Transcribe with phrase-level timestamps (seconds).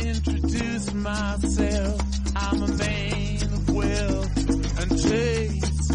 [0.00, 2.00] introduce myself.
[2.36, 4.38] I'm a man of wealth
[4.80, 5.92] and taste.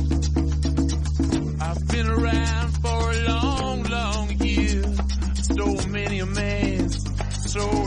[1.61, 4.83] I've been around for a long, long year.
[5.35, 7.03] Stole many a man's
[7.51, 7.84] soul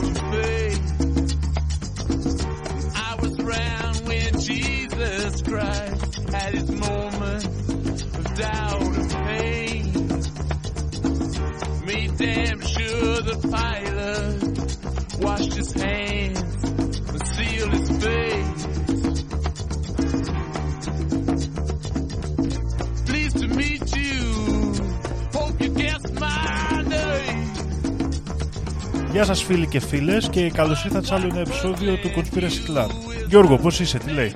[29.19, 32.89] Γεια σας φίλοι και φίλες και καλώς ήρθατε σε άλλο ένα επεισόδιο του Conspiracy Club.
[33.27, 34.35] Γιώργο, πώς είσαι, τι λέει;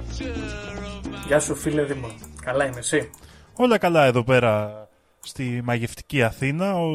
[1.27, 2.07] Γεια σου φίλε Δήμο.
[2.43, 3.09] Καλά είμαι εσύ;
[3.55, 4.87] Όλα καλά εδώ πέρα
[5.19, 6.75] στη μαγευτική Αθήνα.
[6.75, 6.89] Ο...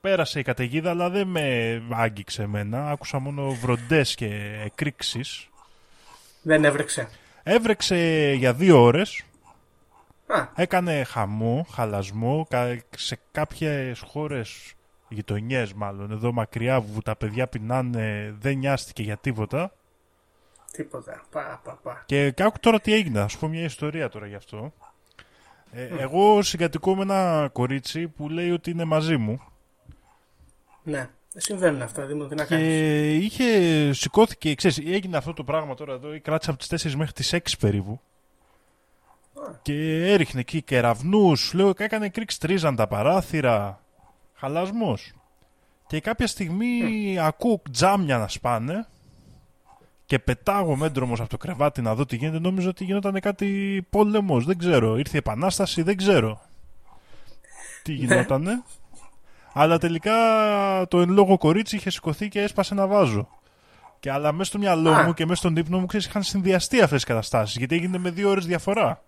[0.00, 2.90] Πέρασε η καταιγίδα αλλά δεν με άγγιξε εμένα.
[2.90, 5.48] Άκουσα μόνο βροντές και εκρήξεις.
[6.42, 7.08] Δεν έβρεξε.
[7.42, 9.22] Έβρεξε για δύο ώρες.
[10.26, 14.74] Α, Έκανε χαμό, χαλασμό κα- σε κάποιες χώρες
[15.10, 19.72] γειτονιές μάλλον εδώ μακριά που τα παιδιά πεινάνε δεν νοιάστηκε για τίποτα
[20.72, 21.22] τίποτα.
[21.30, 22.02] Πα, πα, πα.
[22.06, 24.72] και άκου τώρα τι έγινε, θα σου πω μια ιστορία τώρα γι' αυτό
[25.72, 29.40] ε, εγώ συγκατοικώ με ένα κορίτσι που λέει ότι είναι μαζί μου
[30.82, 32.64] Ναι, δεν συμβαίνουν αυτά, Δήμο, τι να κάνεις.
[32.64, 37.12] και είχε, σηκώθηκε, ξέρεις, έγινε αυτό το πράγμα τώρα εδώ, κράτησε από τις 4 μέχρι
[37.12, 38.00] τις 6 περίπου.
[39.62, 43.80] Και έριχνε εκεί κεραυνούς, λέω, έκανε κρίξ τρίζαν τα παράθυρα,
[44.40, 45.12] χαλασμός.
[45.86, 48.86] Και κάποια στιγμή ακούω τζάμια να σπάνε
[50.06, 52.38] και πετάγω έντρομος από το κρεβάτι να δω τι γίνεται.
[52.38, 54.96] Νόμιζα ότι γινόταν κάτι πόλεμος, δεν ξέρω.
[54.96, 56.40] Ήρθε η επανάσταση, δεν ξέρω.
[57.82, 58.62] Τι γινότανε.
[59.52, 60.14] Αλλά τελικά
[60.88, 63.28] το εν λόγω κορίτσι είχε σηκωθεί και έσπασε ένα βάζο.
[64.00, 65.02] Και αλλά μέσα στο μυαλό Α.
[65.02, 67.56] μου και μέσα στον ύπνο μου ξέρεις, είχαν συνδυαστεί αυτές τι καταστάσεις.
[67.56, 69.02] Γιατί έγινε με δύο ώρες διαφορά.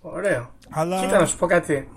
[0.00, 0.50] Ωραίο.
[0.70, 1.00] Αλλά.
[1.00, 1.88] Κοίτα να σου πω κάτι.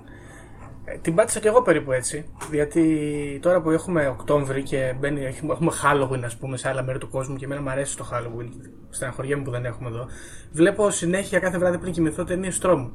[0.93, 2.25] Ε, την πάτησα κι εγώ περίπου έτσι.
[2.51, 6.97] Γιατί τώρα που έχουμε Οκτώβρη και μπαίνει, έχουμε έχουμε Halloween, ας πούμε, σε άλλα μέρη
[6.97, 8.49] του κόσμου και εμένα μου αρέσει το Halloween,
[8.89, 10.07] στεναχωριέμαι που δεν έχουμε εδώ.
[10.51, 12.91] Βλέπω συνέχεια κάθε βράδυ πριν κοιμηθώ ταινίες τρόμου.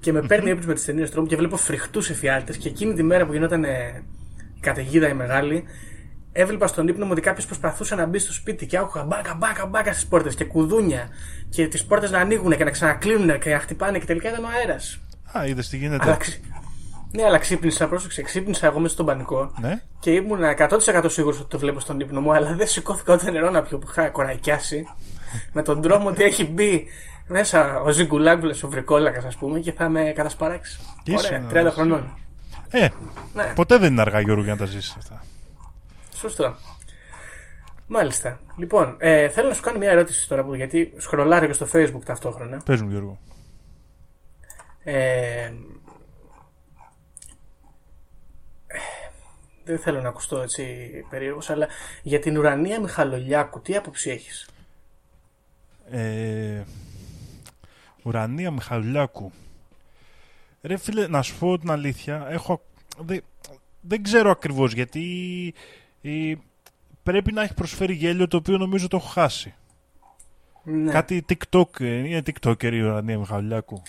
[0.00, 2.56] Και με παίρνει έπειτα με τις ταινίες τρόμου και βλέπω φρικτούς εφιάλτες.
[2.56, 4.02] Και εκείνη τη μέρα που γινόταν ε,
[4.56, 5.64] η καταιγίδα η μεγάλη,
[6.32, 9.66] έβλεπα στον ύπνο μου ότι κάποιος προσπαθούσε να μπει στο σπίτι και άκουγα μπάκα μπάκα
[9.66, 11.08] μπάκα στις πόρτες και κουδούνια.
[11.48, 14.48] Και τις πόρτες να ανοίγουν και να ξανακλίνουν και να χτυπάνε και τελικά ήταν ο
[14.58, 15.00] αέρας.
[15.38, 16.04] Α, είδες τι γίνεται.
[16.06, 16.40] Αλλά, ξυ-
[17.12, 19.82] ναι, αλλά ξύπνησα, πρόσεξε, ξύπνησα εγώ μέσα στον πανικό Ναι.
[20.00, 23.50] και ήμουν 100% σίγουρος ότι το βλέπω στον ύπνο μου, αλλά δεν σηκώθηκα ούτε νερό
[23.50, 24.86] να πιω που είχα κοραϊκιάσει.
[25.52, 26.86] με τον τρόμο ότι έχει μπει
[27.28, 30.78] μέσα ο Ζιγκουλάγκουλας, ο Βρικόλακας, ας πούμε, και θα με κατασπαράξει.
[31.02, 31.70] Τι είσαι, Ωραία, ναι.
[31.70, 32.18] 30 χρονών.
[32.70, 32.88] Ε,
[33.34, 35.22] Ναι, ποτέ δεν είναι αργά, Γιώργο, για να τα ζήσεις αυτά.
[36.14, 36.54] σωστό.
[37.86, 38.40] Μάλιστα.
[38.56, 42.02] Λοιπόν, ε, θέλω να σου κάνω μια ερώτηση τώρα που γιατί σχολάρω και στο Facebook
[42.04, 42.60] ταυτόχρονα.
[42.64, 43.18] Πες μου, Γιώργο.
[44.84, 45.52] Ε,
[49.66, 51.68] δεν θέλω να ακουστώ έτσι περίεργος, αλλά
[52.02, 54.48] για την ουρανία Μιχαλολιάκου, τι άποψη έχεις;
[55.90, 56.62] Ε,
[58.02, 59.32] Ουρανία Μιχαλουλιάκου.
[60.62, 62.62] Ρε φίλε, να σου πω την αλήθεια, έχω...
[62.98, 63.22] Δεν,
[63.80, 65.54] δεν ξέρω ακριβώς γιατί
[66.02, 66.32] ε,
[67.02, 69.54] πρέπει να έχει προσφέρει γέλιο το οποίο νομίζω το έχω χάσει.
[70.62, 70.92] Ναι.
[70.92, 73.82] Κάτι TikTok, ε, είναι TikToker η Ουρανία Μιχαλουλιάκου.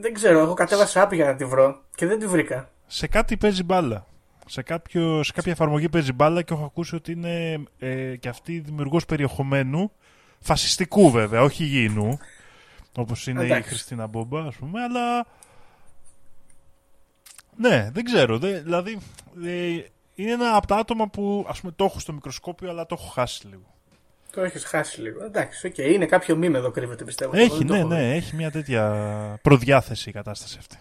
[0.00, 2.70] Δεν ξέρω, εγώ κατέβασα app για να τη βρω και δεν τη βρήκα.
[2.86, 4.06] Σε κάτι παίζει μπάλα.
[4.48, 8.58] Σε, κάποιο, σε κάποια εφαρμογή παίζει μπάλα και έχω ακούσει ότι είναι ε, και αυτή
[8.58, 9.92] δημιουργός περιεχομένου
[10.40, 12.18] φασιστικού βέβαια, όχι υγιεινού.
[12.96, 13.68] Όπως είναι η Εντάξει.
[13.68, 15.26] Χριστίνα Μπόμπα, ας πούμε, αλλά...
[17.56, 18.38] Ναι, δεν ξέρω.
[18.38, 18.98] δε- δηλαδή,
[19.44, 19.82] ε,
[20.14, 23.08] είναι ένα από τα άτομα που, ας πούμε, το έχω στο μικροσκόπιο, αλλά το έχω
[23.10, 23.74] χάσει λίγο.
[24.32, 25.24] Το έχεις χάσει λίγο.
[25.24, 27.36] Εντάξει, οκ, είναι κάποιο μήνυμα εδώ κρύβεται πιστεύω.
[27.36, 27.94] Εγώ Έχει, δεν το ναι, έχω δει.
[27.94, 30.76] ναι, έχει μια τέτοια προδιάθεση η κατάσταση αυτή.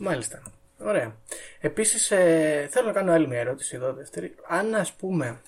[0.00, 0.42] Μάλιστα.
[0.78, 1.16] Ωραία.
[1.60, 4.34] Επίσης ε, θέλω να κάνω άλλη μια ερώτηση εδώ δεύτερη.
[4.48, 5.40] Αν ας πούμε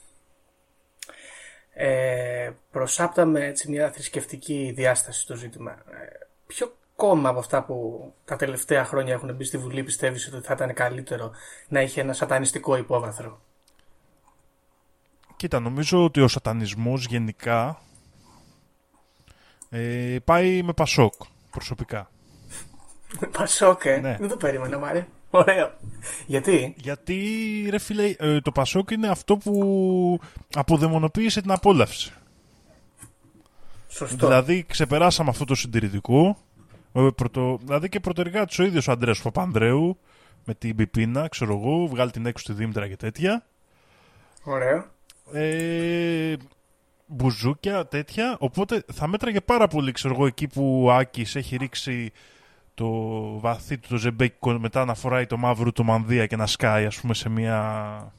[1.73, 8.37] ε, προσάπταμε έτσι μια θρησκευτική διάσταση στο ζήτημα, ε, ποιο κόμμα από αυτά που τα
[8.37, 11.31] τελευταία χρόνια έχουν μπει στη Βουλή πιστεύεις ότι θα ήταν καλύτερο
[11.69, 13.41] να είχε ένα σατανιστικό υπόβαθρο;
[15.37, 17.81] Κοίτα, νομίζω ότι ο σατανισμός γενικά
[19.71, 21.15] ε, πάει με Πασόκ
[21.51, 22.11] προσωπικά.
[23.39, 23.97] Πασόκ, ε.
[23.97, 24.17] Ναι.
[24.21, 25.07] Δεν το περίμενα, Μάρε.
[25.31, 25.71] Ωραίο.
[26.27, 27.17] Γιατί; Γιατί,
[27.71, 30.21] ρε φίλε, ε, το Πασόκ είναι αυτό που
[30.55, 32.13] αποδαιμονοποίησε την απόλαυση.
[33.89, 34.27] Σωστό.
[34.27, 36.37] Δηλαδή, ξεπεράσαμε αυτό το συντηρητικό.
[36.93, 39.99] Ε, πρωτο, δηλαδή και πρωτεργάτης ο ίδιος ο Αντρέας Παπανδρέου
[40.45, 43.47] με την Πιπίνα, ξέρω εγώ, βγάλει την έξω στη Δήμητρα και τέτοια.
[44.45, 44.85] Ωραίο.
[45.33, 46.37] ε,
[47.07, 48.37] μπουζούκια, τέτοια.
[48.39, 52.13] Οπότε θα μέτραγε πάρα πολύ, ξέρω εγώ, εκεί που ο Άκης έχει ρίξει
[52.81, 52.91] το
[53.41, 57.01] βαθύ του το ζεμπέκικο μετά να φοράει το μαύρο του μανδύα και να σκάει, ας
[57.01, 58.13] πούμε, σε μια...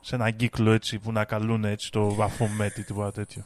[0.00, 3.44] σε ένα κύκλο έτσι που να καλούν έτσι το βαθμό μέτη, τίποτα τέτοιο.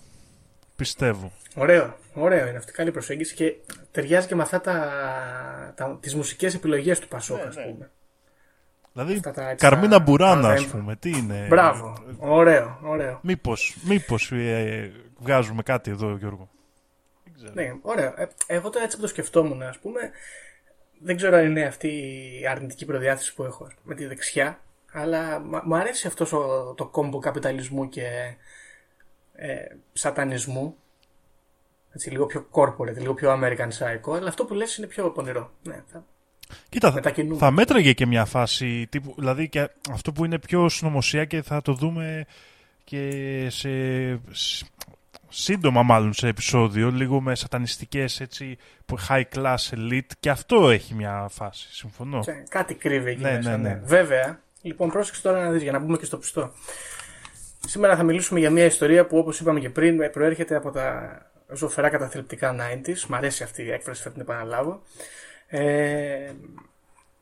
[0.76, 1.32] Πιστεύω.
[1.54, 2.72] Ωραίο, ωραίο είναι αυτή.
[2.72, 3.52] Καλή προσέγγιση και
[3.90, 4.92] ταιριάζει και με αυτά τα,
[5.76, 7.62] τα, τις μουσικές επιλογές του Πασόκ, Ναι, ας ναι.
[7.62, 7.90] πούμε.
[8.92, 10.96] Δηλαδή, Αυτά τα έτσι, Καρμίνα τα- Μπουράνα, τα- ας πούμε.
[10.96, 13.18] Τι είναι; Μπράβο, ωραίο, ωραίο.
[13.22, 16.48] Μήπως, μήπως ε, βγάζουμε κάτι εδώ, Γιώργο.
[17.44, 17.74] Δεν ξέρω.
[17.74, 18.14] Ναι, ωραίο.
[18.16, 20.00] Ε, εγώ τώρα έτσι που το σκεφτόμουν, ας πούμε,
[21.00, 21.88] δεν ξέρω αν είναι αυτή
[22.40, 24.60] η αρνητική προδιάθεση που έχω με τη δεξιά,
[24.92, 28.34] αλλά μ' μου αρέσει αυτός ο, το κόμπο καπιταλισμού και
[29.34, 29.54] ε,
[29.92, 30.76] σατανισμού.
[31.92, 35.50] Έτσι, λίγο πιο corporate, λίγο πιο American Psycho, αλλά αυτό που λες είναι πιο πονηρό.
[35.62, 36.04] Ναι, θα...
[36.68, 37.36] Κοίτα, θα, Μετακινούμε.
[37.38, 41.62] θα μέτραγε και μια φάση, τύπου, δηλαδή και αυτό που είναι πιο συνωμοσία και θα
[41.62, 42.24] το δούμε
[42.84, 43.10] και
[43.50, 43.68] σε,
[44.30, 44.66] σ-
[45.34, 50.94] σύντομα μάλλον σε επεισόδιο, λίγο με σατανιστικές έτσι, που high class elite και αυτό έχει
[50.94, 52.20] μια φάση, συμφωνώ.
[52.20, 53.50] Και Κάτι κρύβει εκεί Ναι, μέσα.
[53.50, 53.80] ναι, Ναι, ναι.
[53.84, 56.52] Βέβαια, λοιπόν, πρόσεξε τώρα να δεις για να μπούμε και στο πιστό.
[57.66, 61.18] Σήμερα θα μιλήσουμε για μια ιστορία που, όπως είπαμε και πριν, προέρχεται από τα
[61.52, 63.00] ζωφερά καταθλιπτικά 90s.
[63.08, 64.82] Μ' αρέσει αυτή η έκφραση, θα την επαναλάβω.
[65.46, 66.32] Ε,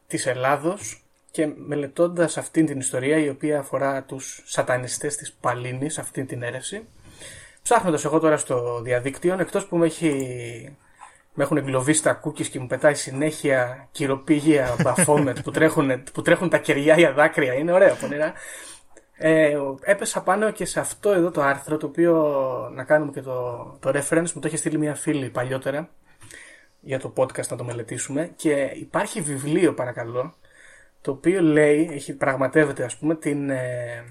[0.06, 6.24] της Ελλάδος και μελετώντας αυτήν την ιστορία η οποία αφορά τους σατανιστές της Παλίνης, αυτή
[6.24, 6.84] την αίρεση,
[7.62, 10.76] ψάχνοντας εγώ τώρα στο διαδίκτυο, εκτός που με έχει
[11.34, 16.48] με έχουν εγκλωβίσει τα cookies και μου πετάει συνέχεια κυροπήγια μπαφόμετ που τρέχουν, που τρέχουν
[16.48, 17.54] τα κεριά για δάκρυα.
[17.54, 18.32] Είναι ωραίο πονηρά.
[19.16, 22.14] Ε, έπεσα πάνω και σε αυτό εδώ το άρθρο το οποίο
[22.74, 25.88] να κάνουμε και το, το reference μου το είχε στείλει μια φίλη παλιότερα
[26.80, 30.34] για το podcast να το μελετήσουμε και υπάρχει βιβλίο παρακαλώ
[31.00, 34.04] το οποίο λέει, έχει, πραγματεύεται ας πούμε την, ε,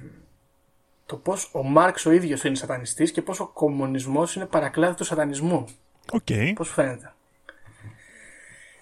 [1.12, 5.04] το πως ο Μάρξ ο ίδιος είναι σατανιστής και πως ο κομμουνισμός είναι παρακλάδι του
[5.04, 5.66] σατανισμού.
[6.12, 6.28] Οκ.
[6.56, 7.14] Πώς φαίνεται.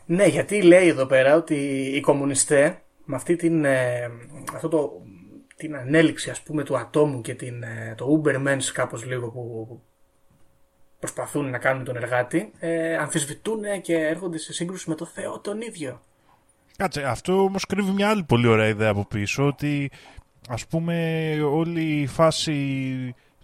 [0.05, 1.55] Ναι, γιατί λέει εδώ πέρα ότι
[1.95, 2.73] οι κομμουνιστές
[3.05, 4.11] με αυτή την, ε,
[4.53, 5.01] αυτό το,
[5.55, 9.81] την ανέλυξη ας πούμε του ατόμου και την, ε, το Ubermensch κάπως λίγο που
[10.99, 15.61] προσπαθούν να κάνουν τον εργάτη ε, αμφισβητούν και έρχονται σε σύγκρουση με το Θεό τον
[15.61, 16.01] ίδιο.
[16.77, 19.91] Κάτσε, αυτό όμως κρύβει μια άλλη πολύ ωραία ιδέα από πίσω, ότι
[20.49, 22.55] ας πούμε όλη η φάση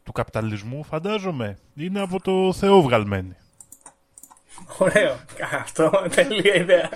[0.03, 3.35] του καπιταλισμού, φαντάζομαι, είναι από το Θεό βγαλμένη.
[4.77, 5.15] Ωραίο.
[5.61, 6.89] Αυτό, τέλεια ιδέα.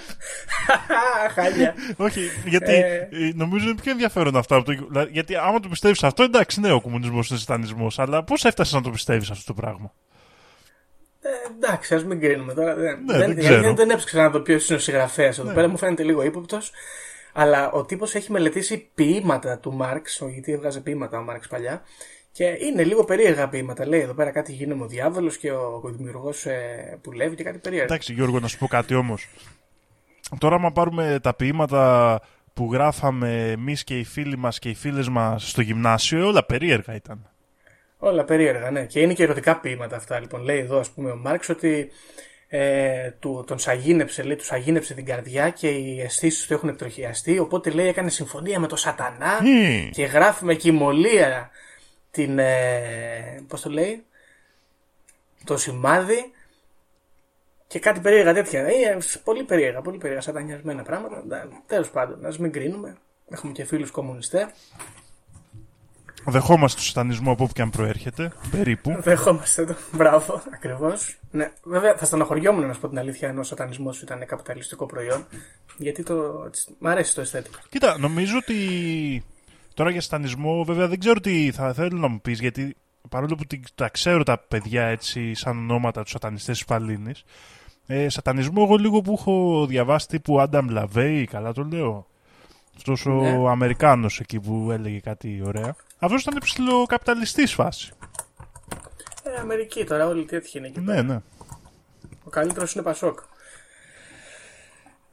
[1.35, 1.73] Χάλια.
[1.97, 3.07] Όχι, γιατί Ε.
[3.11, 4.55] ε, νομίζω είναι πιο ενδιαφέρον αυτό.
[4.55, 7.99] Από το, δηλαδή, γιατί άμα το πιστεύεις αυτό, εντάξει, ναι, ο κομμουνισμός είναι σατανισμός.
[7.99, 9.93] Αλλά πώς έφτασες να το πιστεύεις αυτό το πράγμα;
[11.21, 12.75] Ε, εντάξει, ας μην κρίνουμε τώρα.
[12.75, 13.61] Δεν, Ναι, δεν, δεν δεν, ξέρω.
[13.61, 15.67] δεν, δεν έψαξα να δω ποιο είναι ο συγγραφέας εδώ πέρα.
[15.67, 16.71] Μου φαίνεται λίγο ύποπτος.
[17.33, 21.81] Αλλά ο τύπος έχει μελετήσει ποίηματα του Μάρξ, γιατί έβγαζε ποίηματα ο Μάρξ παλιά.
[22.31, 23.87] Και είναι λίγο περίεργα ποίηματα.
[23.87, 27.57] Λέει εδώ πέρα κάτι γίνεται ο διάβολος και ο δημιουργός ε, που λέει και κάτι
[27.57, 27.85] περίεργο.
[27.85, 29.27] Εντάξει, Γιώργο, να σου πω κάτι όμως.
[30.37, 32.21] Τώρα, άμα πάρουμε τα ποίηματα
[32.53, 36.95] που γράφαμε εμείς και οι φίλοι μας και οι φίλες μας στο γυμνάσιο, όλα περίεργα
[36.95, 37.29] ήταν.
[37.97, 38.85] Όλα περίεργα, ναι.
[38.85, 40.19] Και είναι και ερωτικά ποίηματα αυτά.
[40.19, 41.89] Λοιπόν, λέει εδώ, ας πούμε, ο Μάρξ ότι
[42.51, 47.39] ε, του, τον σαγίνεψε, λέει, του σαγίνεψε την καρδιά και οι αισθήσεις του έχουν εκτροχιαστεί.
[47.39, 49.89] Οπότε λέει, έκανε συμφωνία με τον Σατανά Μμμ.
[49.89, 51.49] και γράφει με κοιμωλία
[52.11, 52.39] την.
[52.39, 54.03] Ε, Πώς το λέει,
[55.43, 56.31] το σημάδι
[57.67, 58.61] και κάτι περίεργα τέτοια.
[58.61, 61.23] Ε, πολύ περίεργα, πολύ περίεργα, σατανιασμένα πράγματα.
[61.67, 62.97] Τέλος πάντων, ας μην κρίνουμε.
[63.29, 64.45] Έχουμε και φίλους κομμουνιστές.
[66.25, 68.95] Δεχόμαστε το σατανισμό από όπου και αν προέρχεται, περίπου.
[69.01, 69.75] Δεχόμαστε το.
[69.91, 71.17] Μπράβο, ακριβώς.
[71.31, 75.25] Ναι, βέβαια θα στεναχωριόμουν να σου πω την αλήθεια αν ο σατανισμός ήταν καπιταλιστικό προϊόν.
[75.77, 76.43] Γιατί το.
[76.47, 77.57] έτσι, Μ' αρέσει το αισθέτικο.
[77.69, 78.55] Κοίτα, νομίζω ότι
[79.73, 82.75] τώρα για σατανισμό, βέβαια δεν ξέρω τι θα θέλω να μου πεις, γιατί
[83.09, 87.23] παρόλο που την- τα ξέρω τα παιδιά έτσι σαν ονόματα τους σατανιστές της Παλίνης,
[87.87, 92.07] ε, σατανισμό εγώ λίγο που έχω διαβάσει τύπου Άνταμ Λαβέη, καλά το λέω.
[92.79, 93.49] Αυτός ο Ναι.
[93.49, 95.75] Αμερικάνος εκεί που έλεγε κάτι ωραία.
[95.99, 97.91] Αυτός ήταν ψηλοκαπιταλιστής φάση.
[99.23, 100.79] Ε, Αμερική τώρα, όλοι τι έτυχε είναι εκεί.
[100.79, 101.19] Ναι, ναι.
[102.23, 103.19] Ο καλύτερος είναι Πασόκ.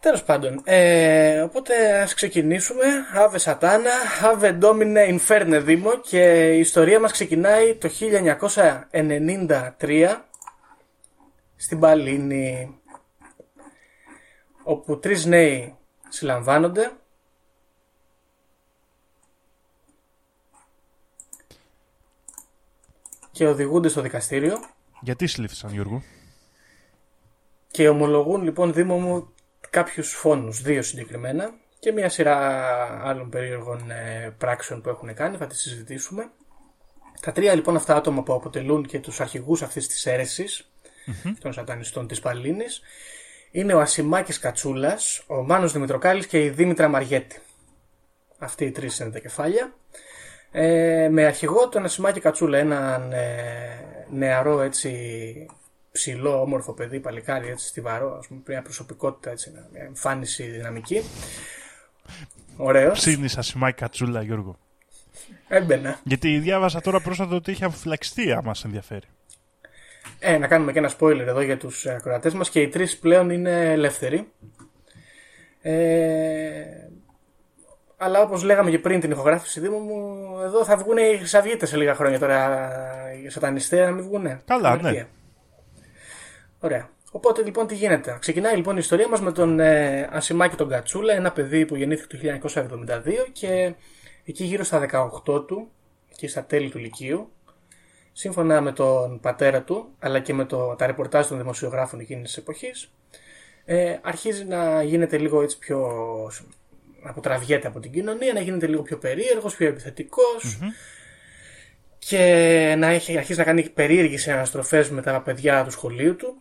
[0.00, 2.84] Τέλος πάντων, ε, οπότε ας ξεκινήσουμε.
[3.14, 3.92] Ave Satana,
[4.22, 10.24] Ave Domine Inferne Dimo και η ιστορία μας ξεκινάει το 1993
[11.56, 12.78] στην Παλίνη
[14.62, 15.76] όπου τρεις νέοι
[16.08, 16.90] συλλαμβάνονται
[23.36, 24.58] και οδηγούνται στο δικαστήριο
[25.00, 26.02] Γιατί συλλήφθησαν Γιώργο;
[27.70, 29.32] και ομολογούν λοιπόν Δήμο μου
[29.70, 32.36] κάποιους φόνους, δύο συγκεκριμένα και μια σειρά
[33.02, 36.30] άλλων περίεργων ε, πράξεων που έχουν κάνει, θα τις συζητήσουμε.
[37.20, 40.70] Τα τρία λοιπόν αυτά άτομα που αποτελούν και τους αρχηγούς αυτής της αιρεσης
[41.40, 42.80] των σατανιστών της Παλίνης,
[43.50, 47.40] είναι ο Ασημάκης Κατσούλας, ο Μάνος Δημητροκάλης και η Δήμητρα Μαριέτη.
[48.38, 49.74] Αυτοί οι τρεις είναι τα κεφάλια.
[50.50, 55.46] Ε, με αρχηγό τον Ασημάκη Κατσούλα, έναν ε, νεαρό έτσι
[55.92, 61.02] ψηλό, όμορφο παιδί, παλικάρι, έτσι στιβαρό, ας πούμε, μια προσωπικότητα, έτσι, μια εμφάνιση δυναμική.
[62.56, 62.98] Ωραίος.
[62.98, 64.58] Ψήνει Ασημάκη Κατσούλα, Γιώργο.
[65.48, 66.00] Έμπαινα.
[66.04, 69.06] Γιατί διάβασα τώρα πρόσφατα ότι είχε αμφυλαξιστεί, άμα σε ενδιαφέρει.
[70.18, 73.30] Ε, να κάνουμε και ένα spoiler εδώ για τους ακροατές μας και οι τρεις πλέον
[73.30, 74.28] είναι ελεύθεροι.
[75.62, 75.74] Ε,
[77.96, 81.76] αλλά όπως λέγαμε και πριν την ηχογράφηση Δήμου μου, εδώ θα βγουν οι χρυσαυγίτες σε
[81.76, 82.70] λίγα χρόνια τώρα
[83.24, 84.40] οι σατανιστές να μην βγουνε.
[84.44, 84.88] Καλά, Στην ναι.
[84.88, 85.06] αρχαία.
[86.60, 86.88] Ωραία.
[87.10, 88.16] Οπότε λοιπόν τι γίνεται.
[88.20, 92.16] Ξεκινάει λοιπόν η ιστορία μας με τον ε, Ασημάκη τον Κατσούλα, ένα παιδί που γεννήθηκε
[92.16, 93.00] το 1972
[93.32, 93.74] και
[94.24, 95.70] εκεί γύρω στα 18 του,
[96.12, 97.30] εκεί στα τέλη του Λυκείου,
[98.12, 102.36] σύμφωνα με τον πατέρα του, αλλά και με το, τα ρεπορτάζ των δημοσιογράφων εκείνης της
[102.36, 102.92] εποχής,
[103.64, 105.90] ε, αρχίζει να γίνεται λίγο έτσι πιο...
[107.06, 110.58] να αποτραβιέται από την κοινωνία, να γίνεται λίγο πιο περίεργος, πιο επιθετικος
[111.98, 116.40] και να έχει, αρχίζει να κάνει περίεργες αναστροφές με τα παιδιά του σχολείου του.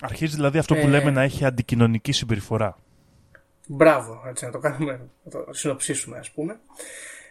[0.00, 0.88] Αρχίζει δηλαδή αυτό που Ε.
[0.88, 2.76] λέμε να έχει αντικοινωνική συμπεριφορά.
[3.66, 6.60] Μπράβο, έτσι να το κάνουμε, να το συνοψίσουμε ας πούμε.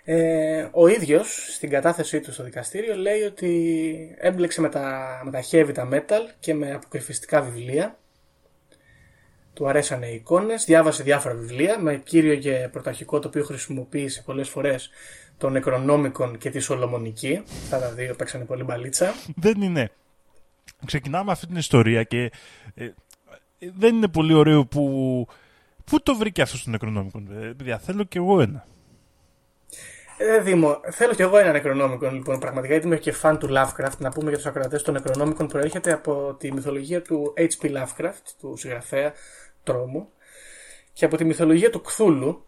[0.03, 5.43] Ε, ο ίδιος στην κατάθεσή του στο δικαστήριο λέει ότι έμπλεξε με τα, με τα
[5.51, 7.97] heavy τα metal και με αποκρυφιστικά βιβλία.
[9.55, 14.49] Του αρέσανε οι εικόνες, διάβασε διάφορα βιβλία με κύριο και πρωταρχικό το οποίο χρησιμοποίησε πολλές
[14.49, 14.89] φορές
[15.37, 17.43] τον Necronomicon και τη Σολομονική.
[17.63, 19.13] Αυτά τα δύο παίξανε πολύ μπαλίτσα.
[19.35, 19.91] Δεν είναι.
[20.85, 22.31] Ξεκινάμε αυτή την ιστορία και
[22.73, 25.27] ε, ε, δεν είναι πολύ ωραίο που.
[25.85, 28.65] Πού το βρήκε αυτό στο Necronomicon, ε, παιδιά, θέλω κι εγώ ένα.
[30.17, 32.39] Ε, Δήμο, θέλω κι εγώ ένα Necronomicon λοιπόν.
[32.39, 33.97] Πραγματικά γιατί είμαι και fan του Lovecraft.
[33.97, 37.71] Να πούμε για τους ακροατές, το Necronomicon προέρχεται από τη μυθολογία του H.P.
[37.71, 39.13] Lovecraft, του συγγραφέα
[39.65, 40.09] τρόμου,
[40.93, 42.45] και από τη μυθολογία του Κθούλου.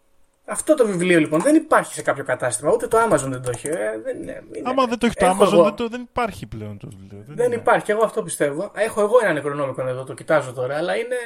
[0.50, 3.68] Αυτό το βιβλίο λοιπόν δεν υπάρχει σε κάποιο κατάστημα, ούτε το Amazon δεν το έχει.
[3.68, 5.62] Ε, δεν, είναι, είναι- Άμα δεν το έχει το Έχω Amazon, εγώ.
[5.62, 7.24] δεν, το, δεν υπάρχει πλέον το βιβλίο.
[7.26, 7.54] Δεν είναι.
[7.54, 8.70] υπάρχει, εγώ αυτό πιστεύω.
[8.74, 11.16] Έχω εγώ ένα Necronomicon εδώ, το κοιτάζω τώρα, αλλά είναι.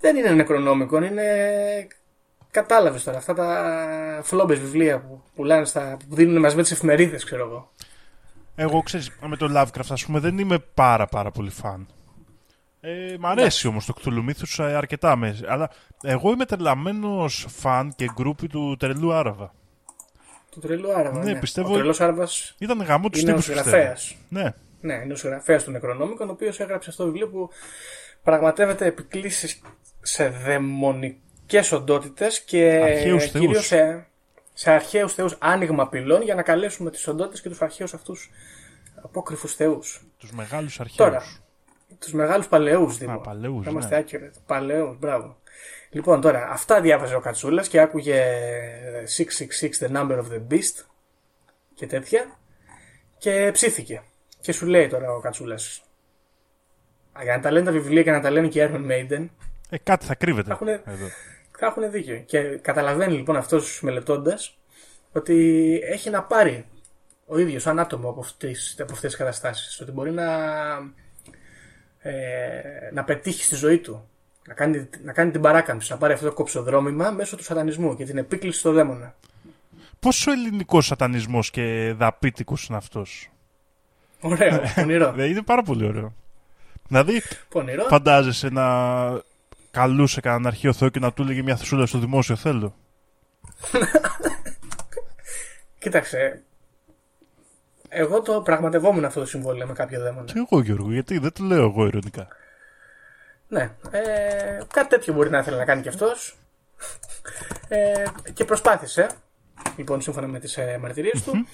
[0.00, 1.24] Δεν είναι Necronomicon, είναι.
[2.50, 5.96] Κατάλαβες τώρα, αυτά τα φλόμπες βιβλία που πουλάνε στα.
[6.08, 7.72] που δίνουν μαζί με τις εφημερίδες, ξέρω εγώ.
[8.56, 11.86] Εγώ ξέρεις, με το Lovecraft, ας πούμε, δεν είμαι πάρα πάρα πολύ φαν.
[12.88, 15.70] Ε, μ' αρέσει όμως το Cthulhu Mythos ε, αρκετά με, αλλά
[16.02, 19.54] εγώ είμαι τρελαμένος φαν και γκρούπι του Τρελού Άραβα.
[20.50, 21.24] Του τρελού Άραβα.
[21.24, 24.16] Ναι, Ναι, πιστεύω- Ο τρελός Άραβας Ήταν γαμώ τους είναι ο τύπου συγγραφέας.
[24.28, 27.50] Ναι, Ναι, είναι ο συγγραφέας του Necronomicon, ο οποίος έγραψε αυτό το βιβλίο που
[28.22, 29.60] πραγματεύεται επικλήσεις
[30.02, 33.40] σε δαιμονικές οντότητες και Αρχαίους θεούς.
[33.44, 34.06] κυρίως σε,
[34.52, 38.30] σε αρχαίους θεούς άνοιγμα πυλών για να καλέσουμε τις οντότητες και τους αρχαίους αυτούς
[39.02, 40.04] απόκρυφου θεούς.
[40.18, 41.40] τους μεγάλους αρχαίους.
[41.98, 43.18] Τώρα, τους μεγάλους παλαιούς Δήμο.
[43.18, 44.00] παλαιούς, Να είμαστε ναι.
[44.00, 44.30] άκυροι.
[44.46, 45.36] Παλαιούς, μπράβο.
[45.90, 48.22] Λοιπόν, τώρα, αυτά διάβαζε ο Κατσούλας και άκουγε
[49.04, 50.84] 666 The Number of the Beast
[51.74, 52.38] και τέτοια.
[53.18, 54.02] Και ψήθηκε.
[54.40, 55.82] Και σου λέει τώρα ο Κατσούλας.
[57.22, 59.26] Για να τα λένε τα βιβλία και να τα λένε και οι Iron Maiden,
[59.70, 61.06] Ε, κάτι θα κρύβεται Έχουνε- εδώ.
[61.58, 62.16] θα έχουν δίκιο.
[62.16, 64.58] Και καταλαβαίνει λοιπόν αυτός μελετώντας
[65.12, 65.34] ότι
[65.84, 66.66] έχει να πάρει
[67.26, 69.80] ο ίδιος σαν άτομο από, αυτές, από αυτές τις καταστάσεις.
[69.80, 70.90] Ότι μπορεί να, ε,
[72.92, 74.08] να πετύχει στη ζωή του.
[74.48, 78.04] Να κάνει, να κάνει την παράκαμψη, να πάρει αυτό το κοψοδρόμημα μέσω του σατανισμού και
[78.04, 79.14] την επίκληση στο δαίμονα.
[79.98, 83.30] Πόσο ελληνικός σατανισμός και δαπίτικος είναι αυτός;
[84.20, 85.12] Ωραίο, πονηρό.
[85.12, 86.14] Δεν είναι πάρα πολύ ωραίο.
[86.88, 87.84] Δηλαδή, πονηρό.
[87.84, 88.64] φαντάζεσαι να
[89.70, 92.74] καλούσε κανέναν αρχαίο θεό και να του έλεγε μια θυσούλα στο δημόσιο θέλω.
[95.78, 96.42] Κοίταξε.
[97.88, 100.24] Εγώ το πραγματευόμουν αυτό το συμβόλαιο με κάποιο δαίμονα.
[100.24, 102.28] Και εγώ Γιώργο, γιατί δεν το λέω εγώ ειρωνικά.
[103.48, 103.70] Ναι.
[103.90, 106.38] Ε, κάτι τέτοιο μπορεί να ήθελε να κάνει κι αυτός.
[107.68, 109.06] Ε, και προσπάθησε,
[109.76, 111.46] λοιπόν, σύμφωνα με τις ε, μαρτυρίες του.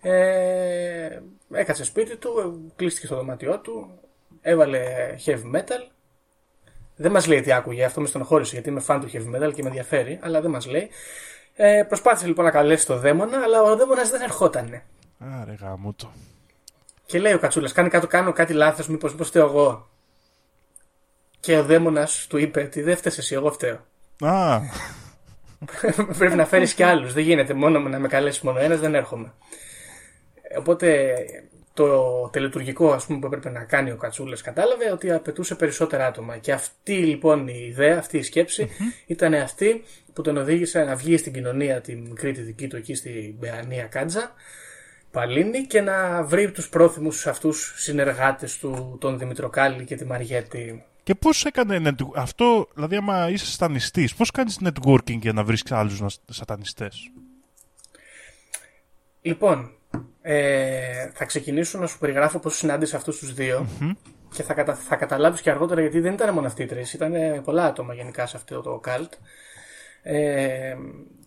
[0.00, 1.20] Ε,
[1.52, 4.00] έκατσε σπίτι του, ε, κλείστηκε στο δωμάτιό του,
[4.40, 4.80] έβαλε
[5.24, 5.90] heavy metal.
[6.96, 9.62] Δεν μας λέει τι άκουγε, αυτό με στενοχώρησε γιατί είμαι fan του heavy metal και
[9.62, 10.88] με ενδιαφέρει, αλλά δεν μας λέει.
[11.54, 14.82] Ε, προσπάθησε λοιπόν να καλέσει το δαίμονα, αλλά ο δαίμονας δεν ερχότανε.
[15.18, 16.12] Άρε γάμο το.
[17.06, 19.88] Και λέει ο Κατσούλας, κάνει κάτι, κάνω κάτι λάθος, μήπως μήπως φταίω εγώ.
[21.40, 23.86] Και ο δαίμονας του είπε ότι δεν φταίεις εσύ, εγώ φταίω.
[24.20, 24.60] Α,
[26.18, 27.12] Πρέπει να φέρεις και άλλους.
[27.12, 29.32] Δεν γίνεται μόνο να με καλέσεις μόνο ένας, δεν έρχομαι.
[30.58, 31.14] Οπότε
[31.74, 36.36] το τελετουργικό ας πούμε, που έπρεπε να κάνει ο Κατσούλας κατάλαβε ότι απαιτούσε περισσότερα άτομα.
[36.36, 38.70] Και αυτή λοιπόν η ιδέα, αυτή η σκεψη
[39.06, 39.82] ήταν αυτή
[40.12, 43.84] που τον οδήγησε να βγει στην κοινωνία τη μικρή τη δική του εκεί στην Παιανία
[43.84, 44.32] Κάντζα
[45.10, 50.84] Παλίνη και να βρει τους πρόθυμους αυτούς συνεργάτες του, τον Δημητροκάλη και τη Μαριέτη.
[51.02, 55.62] Και πώς έκανε network- αυτό, δηλαδή, άμα είσαι σατανιστής, πώς κάνεις networking για να βρεις
[55.68, 57.10] άλλους σατανιστές;
[59.22, 59.72] Λοιπόν,
[60.22, 63.66] ε, θα ξεκινήσω να σου περιγράφω πώς συνάντησα αυτούς τους δυο
[64.34, 67.42] και θα, κατα, θα καταλάβεις και αργότερα γιατί δεν ήταν μόνο αυτοί οι τρεις, ήταν
[67.44, 69.12] πολλά άτομα γενικά σε αυτό το καλτ
[70.02, 70.76] ε,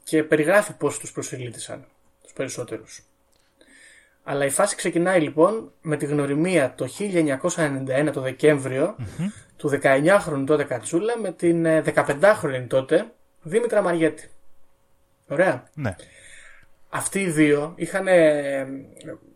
[0.04, 1.86] και περιγράφει πώς τους προσελήτησαν
[2.24, 3.04] τους περισσότερους.
[4.24, 6.88] Αλλά η φάση ξεκινάει λοιπόν με τη γνωριμία το
[7.56, 8.96] 1991 το δεκεμβριο
[9.58, 13.12] του 19χρονου τότε Κατσούλα με την ε, 15χρονη τότε
[13.42, 14.30] Δήμητρα Μαριέτη.
[15.28, 15.70] Ωραία.
[15.74, 15.96] Ναι.
[16.90, 18.68] Αυτοί οι δύο είχαν ε,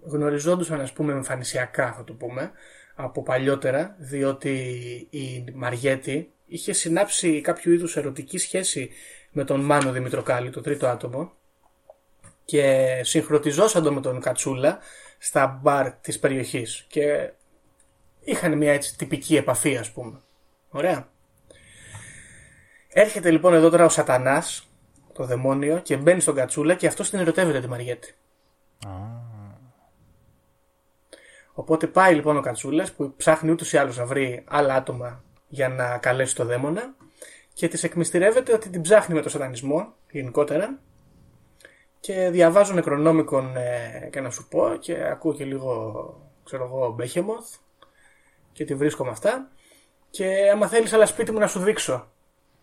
[0.01, 2.51] γνωριζόντουσαν ας πούμε εμφανισιακά θα το πούμε
[2.95, 4.51] από παλιότερα διότι
[5.09, 8.89] η Μαριέτη είχε συνάψει κάποιο είδους ερωτική σχέση
[9.31, 11.31] με τον Μάνο Δημητροκάλη, το τρίτο άτομο
[12.45, 14.79] και συγχρονιζόσαν το με τον Κατσούλα
[15.17, 17.31] στα μπαρ της περιοχής και
[18.19, 20.19] είχαν μια έτσι τυπική επαφή ας πούμε.
[20.69, 21.09] Ωραία.
[22.87, 24.69] Έρχεται λοιπόν εδώ τώρα ο σατανάς,
[25.13, 28.15] το δαιμόνιο και μπαίνει στον Κατσούλα και αυτό την ερωτεύεται τη Μαριέτη.
[31.53, 35.69] Οπότε πάει λοιπόν ο Κατσούλας που ψάχνει ούτως ή άλλως να βρει άλλα άτομα για
[35.69, 36.95] να καλέσει το δαίμονα
[37.53, 40.79] και της εκμυστηρεύεται ότι την ψάχνει με το σατανισμό γενικότερα
[42.05, 46.03] και διαβάζω νεκρονόμικον ε, και να σου πω και ακούω και λίγο
[46.43, 47.55] ξέρω εγώ Μπέχεμοθ
[48.51, 49.51] και τη βρίσκω με αυτά
[50.09, 52.11] και άμα θέλεις άλλα σπίτι μου να σου δείξω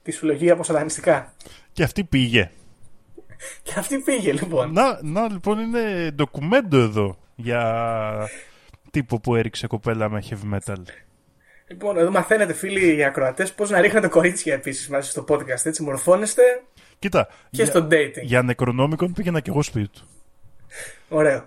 [0.02, 1.32] τη συλλογή από σατανιστικά.
[1.72, 2.50] Και αυτή πήγε.
[3.62, 4.72] Και αυτή πήγε λοιπόν.
[4.72, 8.28] Να, να λοιπόν είναι ντοκουμέντο εδώ για
[8.90, 10.82] τύπο που έριξε κοπέλα με heavy metal.
[11.66, 15.82] Λοιπόν, εδώ μαθαίνετε φίλοι οι ακροατές πώς να ρίχνετε κορίτσια επίσης μαζί στο podcast, έτσι
[15.82, 16.42] μορφώνεστε
[17.02, 18.22] Κοίτα, και για, στο dating.
[18.22, 20.08] για νεκρονόμικον πήγαινα και εγώ σπίτι του.
[21.08, 21.46] Ωραίο.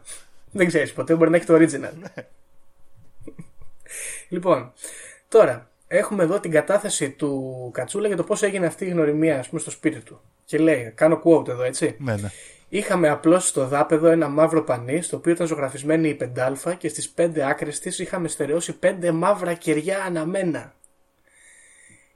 [0.51, 2.23] Δεν ξέρεις ποτέ, μπορεί να έχει το original.
[4.29, 4.71] λοιπόν,
[5.27, 9.47] τώρα έχουμε εδώ την κατάθεση του Κατσούλα για το πώς έγινε αυτή η γνωριμία ας
[9.47, 10.21] πούμε, στο σπίτι του.
[10.45, 11.95] Και λέει, κάνω quote εδώ, έτσι.
[11.99, 12.31] Ναι, ναι.
[12.69, 17.09] Είχαμε απλώσει στο δάπεδο ένα μαύρο πανί, στο οποίο ήταν ζωγραφισμένη η πεντάλφα και στις
[17.09, 20.73] πέντε άκρες της είχαμε στερεώσει πέντε μαύρα κεριά αναμένα.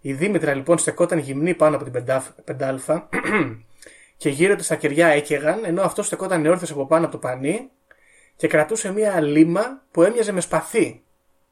[0.02, 3.10] Η Δήμητρα λοιπόν στεκόταν γυμνή πάνω από την πεντάφ- πεντάλφα
[4.18, 7.70] και γύρω της τα κεριά έκαιγαν, ενώ αυτός στεκόταν όρθιος από πάνω από το πανί
[8.36, 11.04] και κρατούσε μία λίμα που έμοιαζε με σπαθί.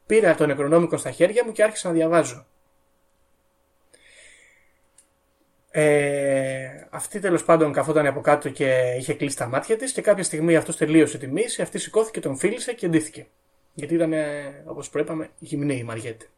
[0.06, 2.46] Πήρα το νεκρονόμικο στα χέρια μου και άρχισα να διαβάζω.
[5.70, 10.22] Ε, αυτή τέλος πάντων καθόταν από κάτω και είχε κλείσει τα μάτια της και κάποια
[10.22, 11.62] στιγμή αυτός τελείωσε τη μίση.
[11.62, 13.26] Αυτή σηκώθηκε, τον φίλησε και ντύθηκε.
[13.74, 14.12] Γιατί ήταν,
[14.64, 16.28] όπως προείπαμε, γυμνή η Μαριέτη.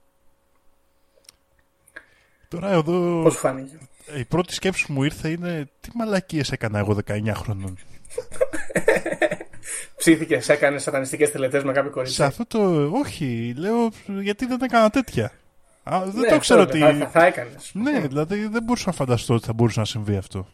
[2.50, 3.78] Τώρα εδώ Πώς σου φάνηκε;
[4.18, 7.78] η πρώτη σκέψη που μου ήρθε είναι τι μαλακίες έκανα εγώ 19 χρονών.
[9.96, 13.88] Ψήθηκες, έκανες σατανιστικές τελετές με κάποιο κορίτσι; Σε αυτό το όχι, λέω
[14.20, 15.32] γιατί δεν έκανα τέτοια.
[15.82, 16.78] Α, δεν Ναι, το αυτό ξέρω είναι, ότι...
[16.78, 17.70] Θα, θα, θα έκανες.
[17.74, 20.46] Ναι, δηλαδή δεν μπορούσα να φανταστώ ότι θα μπορούσε να συμβεί αυτό.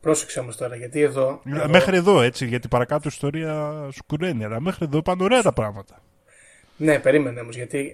[0.00, 1.40] Πρόσεξε όμως τώρα, γιατί εδώ.
[1.44, 5.52] εδώ- Μέχρι εδώ έτσι, γιατί παρακάτω η ιστορία σκουραίνει, αλλά μέχρι εδώ πάνε ωραία τα
[5.52, 6.02] πράγματα.
[6.76, 7.92] Ναι, περίμενε όμως, γιατί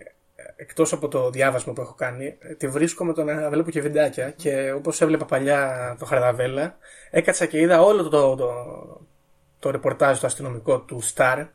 [0.56, 3.80] εκτός από το διάβασμα που έχω κάνει, ε, τη βρίσκω με το να βλέπω και
[3.80, 6.78] βιντεάκια και όπως έβλεπα παλιά το Χαρδαβέλα,
[7.10, 8.50] έκατσα και είδα όλο το, το, το,
[9.58, 11.46] το ρεπορτάζ το αστυνομικό του Star,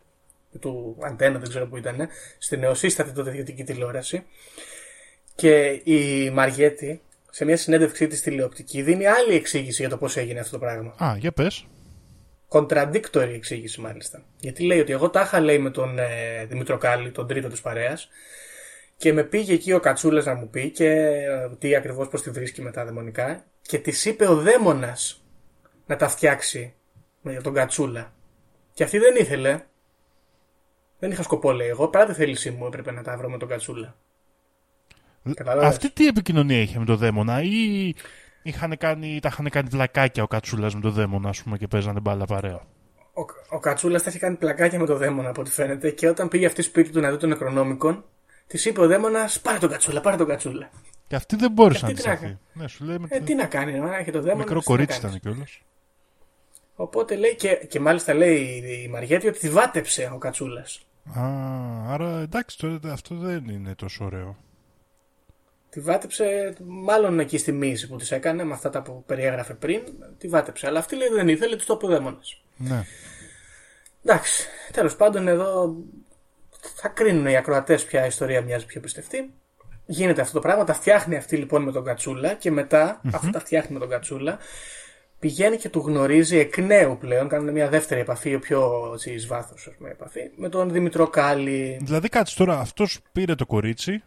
[0.59, 4.25] του Αντένα, δεν ξέρω που ήταν, στην νεοσύστατη τότε ιδιωτική τηλεόραση.
[5.35, 10.39] Και η Μαριέτη, σε μια συνέντευξή της τηλεοπτική, δίνει άλλη εξήγηση για το πώς έγινε
[10.39, 10.95] αυτό το πράγμα.
[11.03, 11.67] Α, για πες.
[12.49, 14.23] Contradictory εξήγηση μάλιστα.
[14.39, 18.09] Γιατί λέει ότι εγώ τάχα λέει με τον ε, Δημητροκάλη, τον τρίτο της παρέας,
[18.97, 22.29] και με πήγε εκεί ο Κατσούλας να μου πει και ε, τι ακριβώς πώς τη
[22.29, 25.23] βρίσκει μετά δαιμονικά, και της είπε ο δαίμονας
[25.85, 26.73] να τα φτιάξει
[27.21, 28.13] με τον Κατσούλα.
[28.73, 29.61] Και αυτή δεν ήθελε.
[30.99, 31.87] Δεν είχα σκοπό, λέει εγώ.
[31.87, 33.95] Παρά τη θέλησή μου έπρεπε να τα βρω με τον Κατσούλα.
[35.33, 35.69] Καταλάβες.
[35.69, 37.93] Αυτή τι επικοινωνία είχε με το δαίμονα ή
[38.43, 41.99] είχαν κάνει, τα είχαν κάνει πλακάκια ο Κατσούλας με το δαίμονα ας πούμε και παίζανε
[41.99, 42.61] μπάλα παρέα.
[43.13, 46.27] Ο, ο Κατσούλας τα είχε κάνει πλακάκια με τον δαίμονα από ό,τι φαίνεται και όταν
[46.27, 48.05] πήγε αυτή σπίτι του να δει τον νεκρονόμικον,
[48.47, 50.69] της είπε ο δαίμονας: Πάρε τον Κατσούλα, πάρε τον Κατσούλα.
[51.07, 52.39] Και αυτή δεν μπόρεσε Και να αυτή τη τι να αφήσει.
[52.53, 54.37] Ναι, σου λέει Ε, τι να κάνει, να έχει το δαίμονα.
[54.43, 55.15] μικρό τι να κορίτσι κάνεις.
[55.17, 55.59] ήταν κιόλας.
[56.75, 60.85] Οπότε λέει και, και μάλιστα λέει η, η Μαριέτη ότι τη βάτεψε ο Κατσούλας.
[61.17, 61.23] Α,
[61.93, 64.37] άρα εντάξει τώρα αυτό δεν είναι τόσο ωραίο.
[65.69, 69.81] Τη βάτεψε, μάλλον εκεί στη μίση που της έκανε, με αυτά τα που περιέγραφε πριν,
[70.17, 70.67] τη βάτεψε.
[70.67, 72.41] Αλλά αυτή λέει δεν ήθελε, της το είπε ο δαίμονας.
[72.57, 72.83] Ναι.
[74.03, 75.75] Εντάξει, τέλος πάντων εδώ
[76.75, 79.33] θα κρίνουν οι ακροατές ποια η ιστορία μοιάζει πιο πιστευτή.
[79.85, 83.39] Γίνεται αυτό το πράγμα, τα φτιάχνει αυτή λοιπόν με τον Κατσούλα και μετά, αφού τα
[83.39, 84.37] φτιάχνει με τον Κατσούλα,
[85.19, 89.67] πηγαίνει και του γνωρίζει εκ νέου πλέον, κάνουν μια δεύτερη επαφή, πιο έτσι, εις βάθος
[89.67, 91.79] ας πούμε, επαφή, με τον Δημητροκάλη.
[91.81, 94.03] Δηλαδή κάτσε τώρα, αυτός πήρε το κορίτσι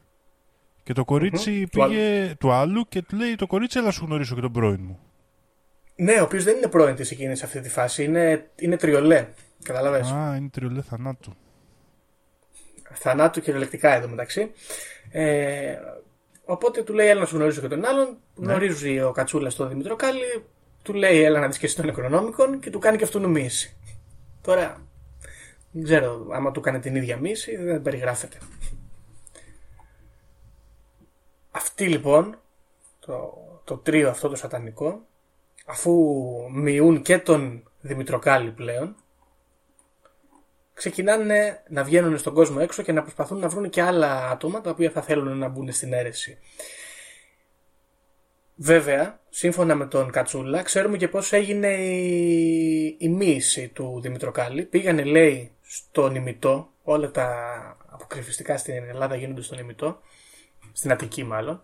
[0.83, 2.85] και το κοριτσι Του πήγε του άλλου.
[2.89, 4.99] και του λέει το κορίτσι έλα σου γνωρίσω και τον πρώην μου.
[5.97, 9.27] Ναι, ο οποίος δεν είναι πρώην της εκείνης σε αυτή τη φάση, είναι, είναι τριολέ.
[9.63, 10.11] Καταλαβες.
[10.11, 11.37] Α, είναι τριολέ θανάτου.
[12.93, 14.51] Θανάτου κυριολεκτικά εδώ μεταξύ.
[15.11, 15.77] Ε,
[16.45, 18.17] οπότε του λέει έλα να σου γνωρίσω και τον άλλον.
[18.35, 20.45] Γνωρίζει ο Κατσούλας τον Δημητροκάλη,
[20.83, 23.77] του λέει έλα να δεις και εσύ τον Νεκρονόμικον και του κάνει και αυτόν μίση.
[24.41, 24.87] Τώρα,
[25.71, 28.39] δεν ξέρω άμα του κάνει την ίδια μίση, δεν περιγράφεται.
[31.51, 32.39] Αυτή λοιπόν,
[32.99, 33.33] το,
[33.65, 35.07] το τρίο αυτό το σατανικό,
[35.67, 35.93] αφού
[36.53, 38.97] μειούν και τον Δημητροκάλη πλέον,
[40.79, 44.71] ξεκινάνε να βγαίνουν στον κόσμο έξω και να προσπαθούν να βρουν και άλλα άτομα τα
[44.71, 46.39] οποία θα θέλουν να μπουν στην αίρεση.
[48.55, 54.63] Βέβαια, σύμφωνα με τον Κατσούλα, ξέρουμε και πώς έγινε η, η μοίηση του Δημητροκάλη.
[54.63, 57.29] Πήγανε, λέει, στον ημιτό, όλα τα
[57.89, 60.01] αποκρυφιστικά στην Ελλάδα γίνονται στον ημιτό,
[60.73, 61.63] στην Αττική μάλλον,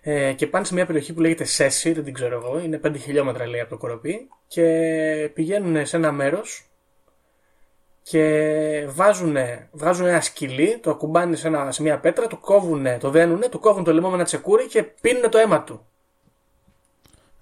[0.00, 2.96] ε, και πάνε σε μια περιοχή που λέγεται Σέση, δεν την ξέρω εγώ, είναι 5
[2.98, 6.68] χιλιόμετρα λέει από το Κοροπή, και πηγαίνουν σε ένα μέρος
[8.04, 9.36] και βάζουν,
[9.72, 13.58] βγάζουν ένα σκυλί, το ακουμπάνε σε, ένα, σε μια πέτρα, το κόβουν, το δένουνε, του
[13.58, 15.86] κόβουν το λαιμό με ένα τσεκούρι και πίνουν το αίμα του.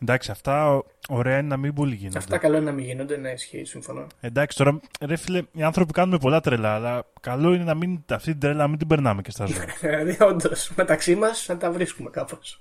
[0.03, 2.19] Εντάξει, αυτά ωραία είναι να μην πολύ γίνονται.
[2.19, 4.07] Αυτά καλό είναι να μην γίνονται, ναι, ισχύει, συμφωνώ.
[4.21, 8.31] Εντάξει, τώρα, ρε φίλε, οι άνθρωποι κάνουμε πολλά τρελά, αλλά καλό είναι να μην, αυτή
[8.31, 9.65] την τρέλα να μην την περνάμε και στα ζώα.
[9.81, 12.61] Δηλαδή, όντως, μεταξύ μας να τα βρίσκουμε κάπως.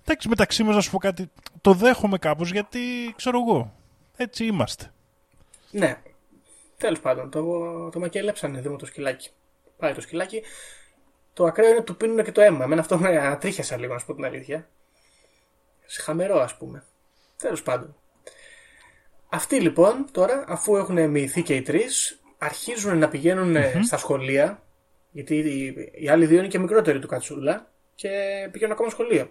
[0.00, 2.80] Εντάξει, μεταξύ μας να σου πω κάτι, το δέχομαι κάπως γιατί
[3.16, 3.74] ξέρω εγώ.
[4.16, 4.92] Έτσι είμαστε.
[5.70, 5.98] Ναι.
[6.80, 7.42] Τέλος πάντων, το,
[7.88, 9.30] το μακελέψανε εδώ με το σκυλάκι.
[9.78, 10.42] Πάει το σκυλάκι.
[11.32, 12.64] Το ακραίο είναι ότι του πίνουν και το αίμα.
[12.64, 14.68] Εμένα αυτό με ανατρίχιασα λίγο, να σου πω την αλήθεια.
[15.86, 16.84] Σε χαμερό, ας πούμε.
[17.36, 17.96] Τέλος πάντων.
[19.28, 24.62] Αυτοί λοιπόν τώρα, αφού έχουν μοιηθεί και οι τρεις, αρχίζουν να πηγαινουν στα σχολεία.
[25.10, 28.08] Γιατί οι, οι άλλοι δύο είναι και μικρότεροι του Κατσούλα και
[28.52, 29.30] πηγαίνουν ακόμα σχολείο.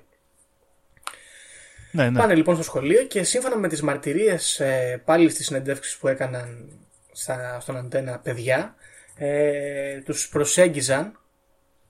[1.91, 2.19] Ναι, ναι.
[2.19, 6.79] Πάνε λοιπόν στο σχολείο και σύμφωνα με τις μαρτυρίες ε, πάλι στις συνεντεύξεις που έκαναν
[7.11, 8.75] στα, στον αντένα παιδιά,
[9.15, 11.19] ε, τους προσέγγιζαν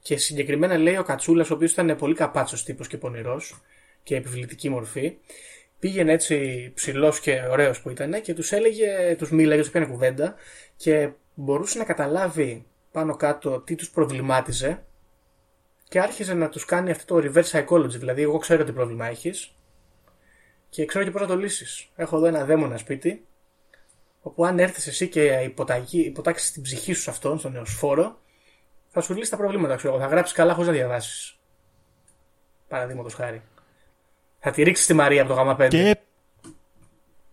[0.01, 3.61] και συγκεκριμένα λέει ο Κατσούλας, ο οποίος ήταν πολύ καπάτσος τύπος και πονηρός
[4.03, 5.17] και επιβλητική μορφή,
[5.79, 10.35] πήγαινε έτσι ψηλός και ωραίος που ήταν και τους έλεγε, τους μίλαγε, τους έπαιρνε κουβέντα
[10.75, 14.83] και μπορούσε να καταλάβει πάνω κάτω τι τους προβλημάτιζε
[15.87, 19.53] και άρχιζε να τους κάνει αυτό το reverse psychology, δηλαδή εγώ ξέρω τι πρόβλημα έχεις
[20.69, 21.89] και ξέρω και πώς να το λύσεις.
[21.95, 23.25] Έχω εδώ ένα δαίμονα σπίτι,
[24.21, 25.51] όπου αν έρθεις εσύ και
[25.91, 28.19] υποτάξεις την ψυχή σου σε αυτόν, στον νεοσφόρο,
[28.89, 29.75] θα σου λύσει τα προβλήματα.
[29.75, 31.37] Ξέρω, θα γράψεις καλά χωρίς να διαβάσεις.
[32.67, 33.41] Παραδείγματος χάρη.
[34.39, 35.67] Θα τη ρίξεις τη Μαρία από το γάμα 5.
[35.69, 35.97] Και,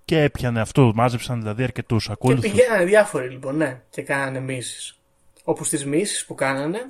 [0.04, 2.50] και έπιανε αυτό, μάζεψαν δηλαδή αρκετούς Και ακόλουθους.
[2.50, 4.98] πηγαίνανε διάφοροι λοιπόν, ναι, και κάνανε μίσεις.
[5.44, 6.86] Όπου στις μίσεις που κάνανε,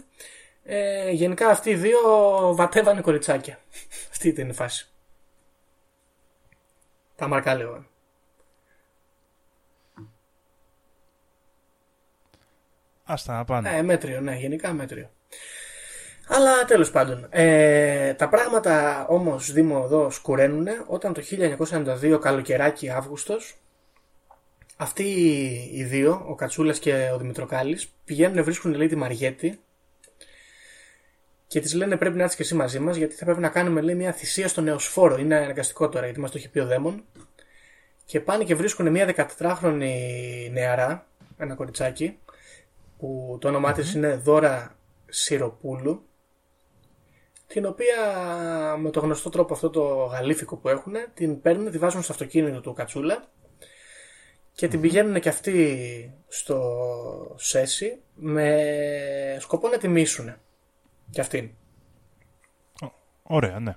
[0.65, 1.99] ε, γενικά αυτοί οι δύο
[2.55, 3.59] βατεύανε κοριτσάκια.
[4.11, 4.89] Αυτή ήταν η φάση.
[7.17, 7.85] Τα μαρκά λέω.
[13.09, 13.77] Άστα να πάνε.
[13.77, 15.11] Ε, μέτριο, ναι, γενικά μέτριο.
[16.29, 23.57] Αλλά τέλος πάντων, ε, τα πράγματα όμως Δήμο εδώ σκουραίνουν όταν το 1992 καλοκαιράκι Αύγουστος
[24.77, 25.05] αυτοί
[25.73, 29.61] οι δύο, ο Κατσούλας και ο Δημητροκάλης, πηγαίνουν βρίσκουν λέει τη Μαριέτη
[31.47, 33.81] και της λένε πρέπει να έρθεις και εσύ μαζί μας γιατί θα πρέπει να κάνουμε
[33.81, 35.17] λέει, μια θυσία στο νεοσφόρο.
[35.17, 37.05] Είναι αναγκαστικό τώρα γιατί μας το έχει πει ο Δαίμον.
[38.05, 39.93] Και πάνε και βρίσκουν μια 14χρονη
[40.53, 41.07] νεαρά,
[41.39, 42.19] ένα κοριτσάκι,
[42.99, 46.07] που το όνομά της είναι Δώρα Σιροπούλου,
[47.47, 47.97] την οποία
[48.79, 52.61] με το γνωστό τρόπο αυτό το γαλήφικο που έχουν, την παίρνουν, τη βάζουν στο αυτοκίνητο
[52.61, 53.29] του Κατσούλα
[54.53, 60.35] και την πηγαίνουν και αυτοί στο Σέσι με σκοπό να τη μίσουν.
[61.11, 61.51] Και αυτήν.
[63.23, 63.77] Ωραία, ναι.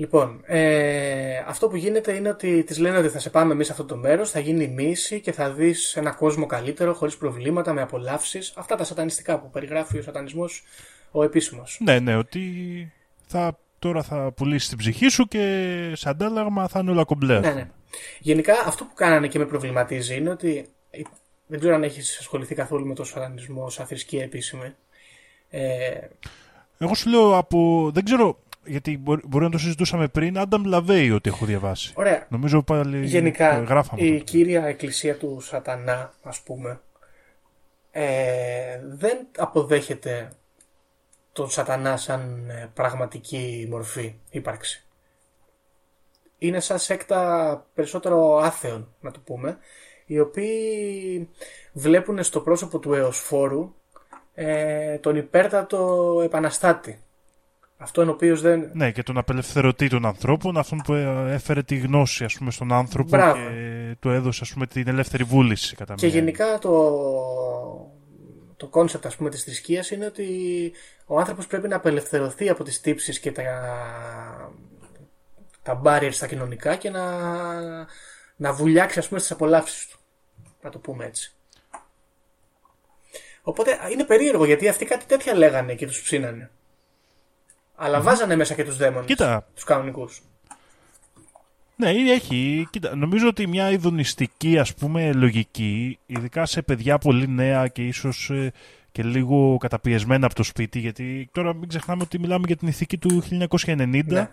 [0.00, 3.72] Λοιπόν, ε, αυτό που γίνεται είναι ότι της λένε ότι θα σε πάμε εμείς σε
[3.72, 7.82] αυτό το μέρος, θα γίνει μίση και θα δεις ένα κόσμο καλύτερο, χωρίς προβλήματα, με
[7.82, 8.52] απολαύσεις.
[8.56, 10.64] Αυτά τα σατανιστικά που περιγράφει ο σατανισμός
[11.10, 11.78] ο επίσημος.
[11.84, 12.42] Ναι, ναι, ότι
[13.26, 17.40] θα, τώρα θα πουλήσεις την ψυχή σου και σε αντάλλαγμα θα είναι όλα κομπλέ.
[17.40, 17.68] Ναι, ναι.
[18.18, 20.68] Γενικά αυτό που κάνανε και με προβληματίζει είναι ότι.
[21.46, 24.74] Δεν ξέρω αν έχεις ασχοληθεί καθόλου με το σατανισμό σαν θρησκεία επίσημη.
[25.50, 25.60] Ε,
[26.78, 27.90] Εγώ σου λέω από.
[27.94, 28.38] Δεν ξέρω.
[28.64, 30.38] Γιατί μπορεί, μπορεί να το συζητούσαμε πριν.
[30.38, 31.92] Άνταμ Λαβέη ότι έχω διαβάσει.
[31.96, 32.26] ωραία.
[32.28, 33.06] Νομίζω πάλι.
[33.06, 34.02] Γενικά, ε, γράφαμε.
[34.02, 34.24] η τότε.
[34.24, 36.80] κύρια εκκλησία του σατανά, ας πούμε,
[37.90, 40.32] ε, δεν αποδέχεται
[41.32, 44.84] τον σατανά σαν ε, πραγματική μορφή ύπαρξη.
[46.38, 49.58] είναι σαν σέκτα περισσότερο άθεων, να το πούμε,
[50.06, 51.28] οι οποίοι
[51.72, 53.74] βλέπουν στο πρόσωπο του Εωσφόρου
[54.34, 57.00] ε, τον υπέρτατο επαναστάτη.
[57.82, 58.70] Αυτόν ο οποίος δεν...
[58.72, 62.72] Ναι, και τον απελευθερωτή των ανθρώπων, αυτόν που ε, έφερε τη γνώση ας πούμε, στον
[62.72, 63.40] άνθρωπο Μπράβο.
[63.40, 65.76] και του έδωσε ας πούμε, την ελεύθερη βούληση.
[65.76, 66.70] Κατά Και μία γενικά το,
[68.56, 70.26] το concept ας πούμε της θρησκείας είναι ότι
[71.06, 73.42] ο άνθρωπος πρέπει να απελευθερωθεί από τις τύψεις και τα,
[75.62, 77.04] τα barriers στα κοινωνικά και να,
[78.36, 79.98] να βουλιάξει ας πούμε στις απολαύσεις του.
[80.62, 81.32] Να το πούμε έτσι.
[83.42, 86.50] Οπότε α, είναι περίεργο γιατί αυτοί κάτι τέτοια λέγανε και τους ψήνανε.
[87.82, 89.06] Αλλά βάζανε μέσα και τους δαίμονες.
[89.06, 89.46] Κοίτα.
[89.54, 90.22] Τους κανονικούς.
[91.76, 92.68] Ναι, ή έχει.
[92.70, 98.30] Κοίτα, νομίζω ότι μια ειδονιστική ας πούμε λογική, ειδικά σε παιδιά πολύ νέα και ίσως
[98.30, 98.52] ε,
[98.92, 102.98] και λίγο καταπιεσμένα από το σπίτι, γιατί τώρα μην ξεχνάμε ότι μιλάμε για την ηθική
[102.98, 104.28] του 1990, Ναι.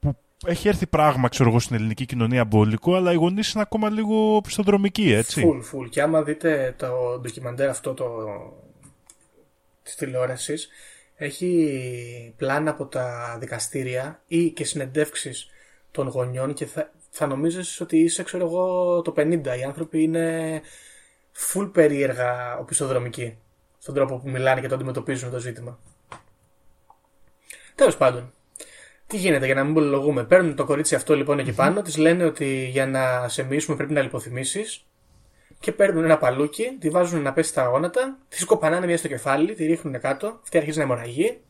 [0.00, 0.16] που
[0.46, 4.40] έχει έρθει πράγμα, ξέρω εγώ, στην ελληνική κοινωνία μπόλικο, αλλά οι γονείς είναι ακόμα λίγο
[4.40, 5.40] πιστοδρομικοί, έτσι.
[5.40, 5.88] Φουλ, φουλ.
[5.88, 8.06] Και άμα δείτε το ντοκιμαντέρ αυτό το...
[9.82, 10.68] της τηλεόρασης,
[11.18, 15.48] έχει πλάνα από τα δικαστήρια ή και συνεντεύξεις
[15.90, 19.58] των γονιών και θα, θα νομίζεις ότι είσαι, ξέρω εγώ, το 50.
[19.58, 20.60] Οι άνθρωποι είναι
[21.36, 23.38] full περίεργα οπισθοδρομικοί
[23.78, 25.78] στον τρόπο που μιλάνε και το αντιμετωπίζουν το ζήτημα.
[27.74, 28.32] Τέλος πάντων.
[29.06, 32.24] Τι γίνεται για να μην πολυλογούμε; Παίρνουν το κορίτσι αυτό λοιπόν εκεί πάνω, της λένε
[32.24, 34.86] ότι για να σε μίσουμε πρέπει να λιποθυμήσεις.
[35.60, 39.54] Και παίρνουν ένα παλούκι, τη βάζουν να πέσει στα γόνατα, τη σκοπανάνε μια στο κεφάλι,
[39.54, 41.40] τη ρίχνουν κάτω, αυτή αρχίζει να αιμορραγεί.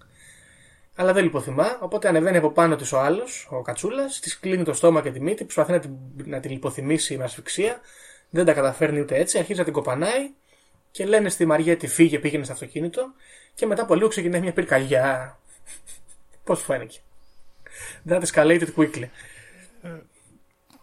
[0.94, 4.72] Αλλά δεν λιποθυμά, οπότε ανεβαίνει από πάνω της ο άλλος, ο Κατσούλας, της κλείνει το
[4.72, 5.90] στόμα και τη μύτη, προσπαθεί να την,
[6.24, 7.80] να την λιποθυμήσει με ασφυξία.
[8.30, 10.30] Δεν τα καταφέρνει ούτε έτσι, αρχίζει να την κοπανάει
[10.90, 13.12] και λένε στη Μαριέτη φύγε, πήγαινε στο αυτοκίνητο
[13.54, 15.38] και μετά από λίγο ξεκινάει μια πυρκαγιά.
[16.44, 16.94] Πώς φαίνεται.
[18.08, 19.08] That escalated quickly.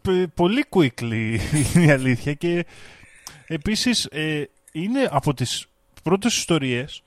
[0.02, 1.38] Π- πολύ quickly
[1.76, 2.66] είναι η αλήθεια και
[3.48, 5.66] επίσης ε, είναι από τις
[6.04, 7.04] πρώτες ιστορίες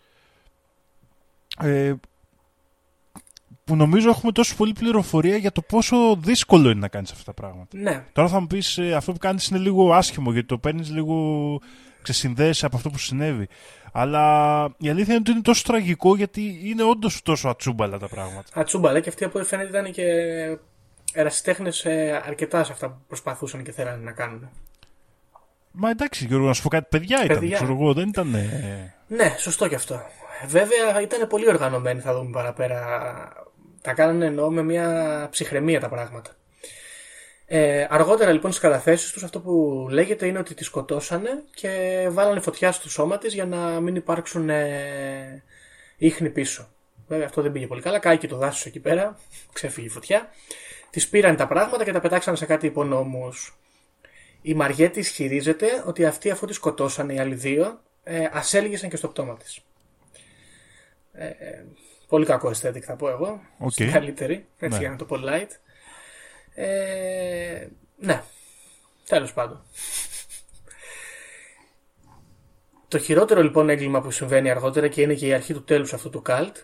[1.61, 1.95] ε,
[3.65, 7.33] που νομίζω έχουμε τόσο πολύ πληροφορία για το πόσο δύσκολο είναι να κάνεις αυτά τα
[7.33, 7.79] πράγματα.
[7.79, 10.91] Ναι, Τώρα θα μου πεις ε, αυτό που κάνεις είναι λίγο άσχημο γιατί το παίρνεις
[10.91, 11.61] λίγο
[12.03, 13.49] ξεσυνδέεσαι από αυτό που συνέβη.
[13.93, 18.51] Αλλά η αλήθεια είναι ότι είναι τόσο τραγικό γιατί είναι όντως τόσο ατσούμπαλα τα πράγματα.
[18.55, 20.05] ατσούμπαλα και αυτοί από ό,τι φαίνεται ήταν και
[21.13, 21.87] ερασιτέχνες
[22.27, 24.49] αρκετά σε αυτά που προσπαθούσαν και θέλανε να κάνουν.
[25.71, 27.57] Μα εντάξει Γιώργο να σου πω κάτι, παιδιά ήταν, Παιδιά.
[27.57, 28.35] ξέρω εγώ, δεν ήταν...
[28.35, 30.03] ε, Ναι, σωστό κι αυτό.
[30.47, 32.83] Βέβαια ήταν πολύ οργανωμένοι, θα δούμε παραπέρα.
[33.83, 36.31] Τα κάνανε εννοώ με μια ψυχραιμία τα πράγματα.
[37.47, 42.41] Ε, αργότερα λοιπόν στις καταθέσεις τους αυτό που λέγεται είναι ότι τη σκοτώσανε και βάλανε
[42.41, 45.43] φωτιά στο σώμα της για να μην υπάρξουν ε,
[45.97, 46.69] ίχνη πίσω.
[47.09, 49.19] Βέβαια αυτό δεν πήγε πολύ καλά, κάηκε το δάσος εκεί πέρα,
[49.53, 50.29] ξέφυγε η φωτιά.
[50.91, 53.59] Τις πήραν τα πράγματα και τα πετάξαν σε κάτι υπονόμους.
[54.49, 59.09] Η Μαριέτη ισχυρίζεται ότι αυτοί αφού τη σκοτώσανε οι άλλοι δύο, ε, ασέλγησαν και στο
[59.09, 59.61] πτώμα της.
[61.13, 61.65] Ε, ε,
[62.09, 63.41] πολύ κακό aesthetic θα πω εγώ.
[63.59, 63.71] Οκ.
[63.71, 64.85] Στην καλύτερη, έτσι Ναι.
[64.85, 65.49] για να το πω light.
[66.55, 68.23] Ε, ναι,
[69.09, 69.63] τέλος πάντων.
[72.89, 76.11] Το χειρότερο λοιπόν έγκλημα που συμβαίνει αργότερα και είναι και η αρχή του τέλους αυτού
[76.11, 76.57] του καλτ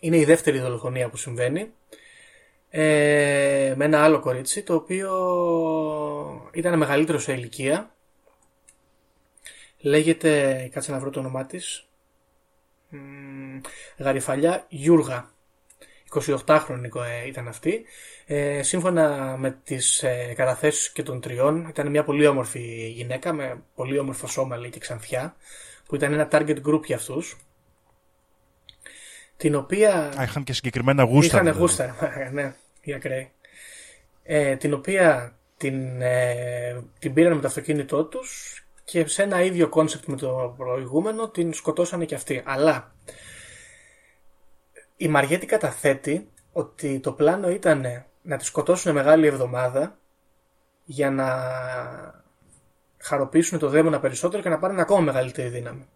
[0.00, 1.72] είναι η δεύτερη δολοφονία που συμβαίνει
[2.70, 5.10] ε, με ένα άλλο κορίτσι το οποίο
[6.54, 7.94] ήταν μεγαλύτερο σε ηλικία
[9.78, 11.88] λέγεται, κάτσε να βρω το όνομά της
[12.88, 13.60] Μ,
[13.98, 15.30] Γαριφαλιά Γιούργα
[16.20, 17.84] 28χρονη ε, ήταν αυτή
[18.26, 23.62] ε, σύμφωνα με τις ε, καταθέσεις και των τριών ήταν μια πολύ όμορφη γυναίκα με
[23.74, 25.36] πολύ όμορφο σώμα λέει και ξανθιά
[25.86, 27.36] που ήταν ένα target group για αυτούς
[29.36, 31.26] την οποία Α, είχαν και συγκεκριμένα γούστα.
[31.26, 31.60] Είχαν δηλαδή.
[31.60, 31.96] γούστα,
[32.32, 33.30] ναι, οι ακραίοι.
[34.22, 39.68] Ε, την οποία την, ε, την πήραν με το αυτοκίνητό τους και σε ένα ίδιο
[39.68, 42.42] concept με το προηγούμενο την σκοτώσανε και αυτοί.
[42.46, 42.94] Αλλά
[44.96, 49.98] η Μαριέτη καταθέτει ότι το πλάνο ήταν να τη σκοτώσουν μεγάλη εβδομάδα
[50.84, 51.28] για να
[52.98, 55.86] χαροποιήσουν το δαίμονα περισσότερο και να πάρουν ακόμα μεγαλύτερη δύναμη.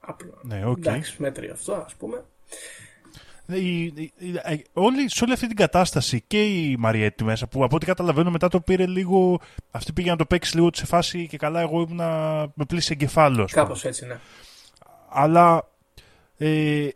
[0.00, 0.38] Απλό.
[0.42, 0.78] Ναι, οκ.
[0.78, 2.24] Εντάξει, μέτριο αυτό, ας πούμε.
[3.46, 7.64] Η- η- η- ε, όλη, σε όλη αυτή την κατάσταση και η Μαριέτη μέσα που
[7.64, 9.40] από ό,τι καταλαβαίνω μετά το πήρε λίγο.
[9.70, 11.60] Αυτή πήγε να το παίξει λίγο σε φάση και καλά.
[11.60, 12.06] Εγώ ήμουν
[12.54, 13.42] με πλήση εγκεφάλου.
[13.42, 13.62] ας πούμε.
[13.62, 14.18] Κάπως έτσι, ναι.
[15.08, 15.68] Αλλά
[16.38, 16.88] ε,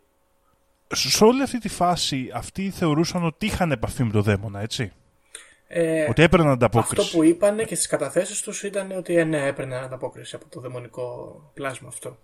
[0.93, 4.91] σε όλη αυτή τη φάση αυτοί θεωρούσαν ότι είχαν επαφή με το δαίμονα, έτσι;
[5.67, 7.11] Ε, ότι έπαιρναν αυτό ανταπόκριση.
[7.15, 11.35] που είπανε και στις καταθέσεις τους ήταν ότι ε, ναι, έπαιρνε ανταπόκριση από το δαιμονικό
[11.53, 12.17] πλάσμα αυτό.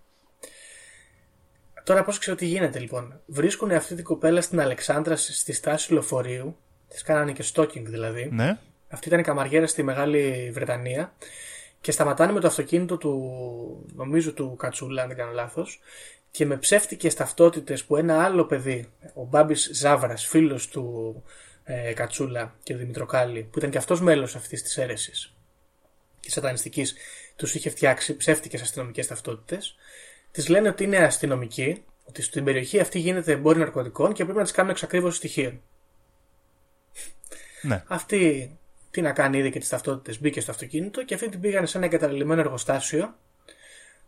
[1.86, 3.20] Τώρα πώς ξέρω τι γίνεται λοιπόν.
[3.26, 6.56] Βρίσκουν αυτή την κοπέλα στην Αλεξάνδρα στη στάση λεωφορείου.
[6.88, 8.28] Της κάνανε και stalking δηλαδή.
[8.32, 8.58] Ναι.
[8.88, 11.14] Αυτή ήταν η καμαριέρα στη Μεγάλη Βρετανία.
[11.80, 15.80] Και σταματάνε με το αυτοκίνητο του, νομίζω του Κατσούλα, αν δεν κάνω λάθος.
[16.30, 21.22] Και με ψεύτικες ταυτότητες που ένα άλλο παιδί, ο Μπάμπης Ζάβρας, φίλος του
[21.64, 25.36] ε, Κατσούλα και του Δημητροκάλη, που ήταν και αυτός μέλος αυτής της αίρεσης
[26.26, 26.94] τη σατανιστικής,
[27.36, 29.76] τους είχε φτιάξει ψεύτικες αστυνομικές ταυτότητες.
[30.36, 34.44] Της λένε ότι είναι αστυνομική, ότι στην περιοχή αυτή γίνεται εμπόριο ναρκωτικών και πρέπει να
[34.44, 35.62] της κάνουν εξακρίβωση στοιχείων.
[37.62, 37.82] Ναι.
[37.86, 38.50] Αυτή
[38.90, 41.76] τι να κάνει, είδε και τις ταυτότητες, μπήκε στο αυτοκίνητο και αυτή την πήγανε σε
[41.76, 43.14] ένα εγκαταλελειμμένο εργοστάσιο,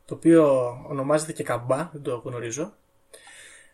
[0.04, 2.74] το οποίο ονομάζεται και καμπά, δεν το γνωρίζω.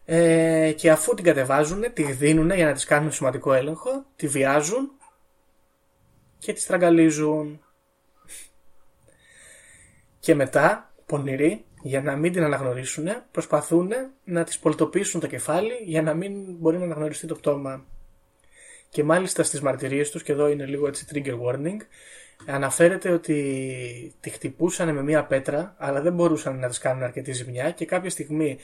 [0.04, 4.90] Ε, και αφού την κατεβάζουν, τη δίνουν για να της κάνουν σημαντικό έλεγχο, τη βιάζουν
[6.38, 7.64] και τη στραγγαλίζουν.
[10.18, 13.92] Και μετά, πονηροί, για να μην την αναγνωρίσουν, προσπαθούν
[14.24, 17.84] να της πολιτοποιήσουν το κεφάλι για να μην μπορεί να αναγνωριστεί το πτώμα.
[18.88, 21.76] Και μάλιστα στις μαρτυρίες τους, και εδώ είναι λίγο έτσι trigger warning,
[22.46, 27.70] αναφέρεται ότι τη χτυπούσαν με μία πέτρα, αλλά δεν μπορούσαν να της κάνουν αρκετή ζημιά
[27.70, 28.58] και κάποια στιγμή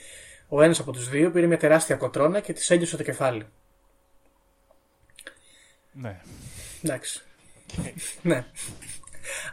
[0.47, 3.45] ο ένας από τους δύο πήρε μια τεράστια κοτρόνα και της έγγιωσε το κεφάλι.
[5.91, 6.21] Ναι.
[6.83, 7.23] Εντάξει.
[8.21, 8.45] ναι.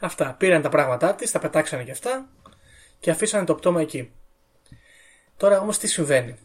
[0.01, 0.35] Αυτά.
[0.39, 2.29] Πήραν τα πράγματά της, τα πετάξανε και αυτά
[3.01, 4.13] και αφήσανε το πτώμα εκεί.
[5.37, 6.39] Τώρα όμως τι συμβαίνει;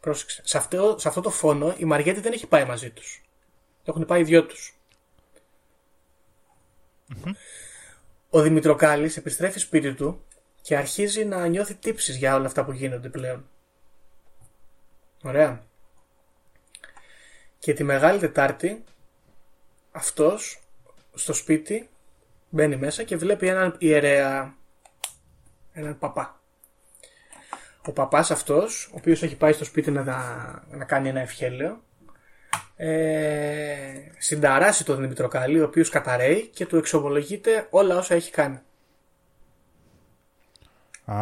[0.00, 0.42] Πρόσεξε.
[0.44, 3.22] Σε αυτό, σε αυτό το φόνο η Μαριέτη δεν έχει πάει μαζί τους.
[3.84, 4.76] Έχουν πάει οι δυο τους.
[8.30, 10.24] Ο Δημητροκάλης επιστρέφει σπίτι του
[10.60, 13.48] και αρχίζει να νιώθει τύψεις για όλα αυτά που γίνονται πλέον.
[15.22, 15.64] Ωραία.
[17.58, 18.84] Και τη Μεγάλη Τετάρτη
[19.92, 20.62] αυτός
[21.14, 21.88] στο σπίτι
[22.50, 24.56] μπαίνει μέσα και βλέπει έναν ιερέα,
[25.72, 26.40] έναν παπά.
[27.86, 30.02] Ο παπάς αυτός, ο οποίος έχει πάει στο σπίτι να,
[30.70, 31.82] να κάνει ένα ευχέλαιο,
[32.76, 32.88] ε,
[34.18, 38.58] συνταράσει τον Δημητροκάλη, ο οποίος καταραίει και του εξομολογείται όλα όσα έχει κάνει.
[41.04, 41.16] Α,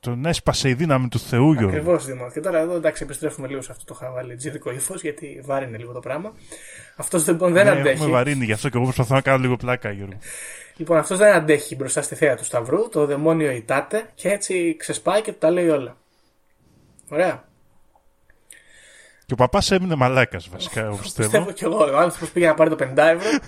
[0.00, 1.68] τον έσπασε η δύναμη του Θεού, Γιώργο.
[1.68, 2.30] Ακριβώς, Δήμο.
[2.30, 6.00] Και τώρα εδώ εντάξει, επιστρέφουμε λίγο σε αυτό το χαβαλιτζίδικο ύφος, γιατί βάρινε λίγο το
[6.00, 6.32] πράγμα.
[6.96, 7.88] Αυτός λοιπόν δεν ναι, αντέχει.
[7.88, 10.18] Έχουμε βαρύνει, γι' αυτό και εγώ προσπαθώ να κάνω λίγο πλάκα, Γιώργο.
[10.76, 15.22] Λοιπόν, αυτός δεν αντέχει μπροστά στη θέα του Σταυρού, το δαιμόνιο ητάται και έτσι ξεσπάει
[15.22, 15.96] και του τα λέει όλα.
[17.08, 17.44] Ωραία.
[19.26, 21.28] Και ο παπάς έμεινε μαλάκας, βασικά, εγώ πιστεύω.
[21.28, 21.92] Πιστεύω κι εγώ.
[21.92, 23.38] Ο άνθρωπος πήγε να πάρει το 50 ευρώ.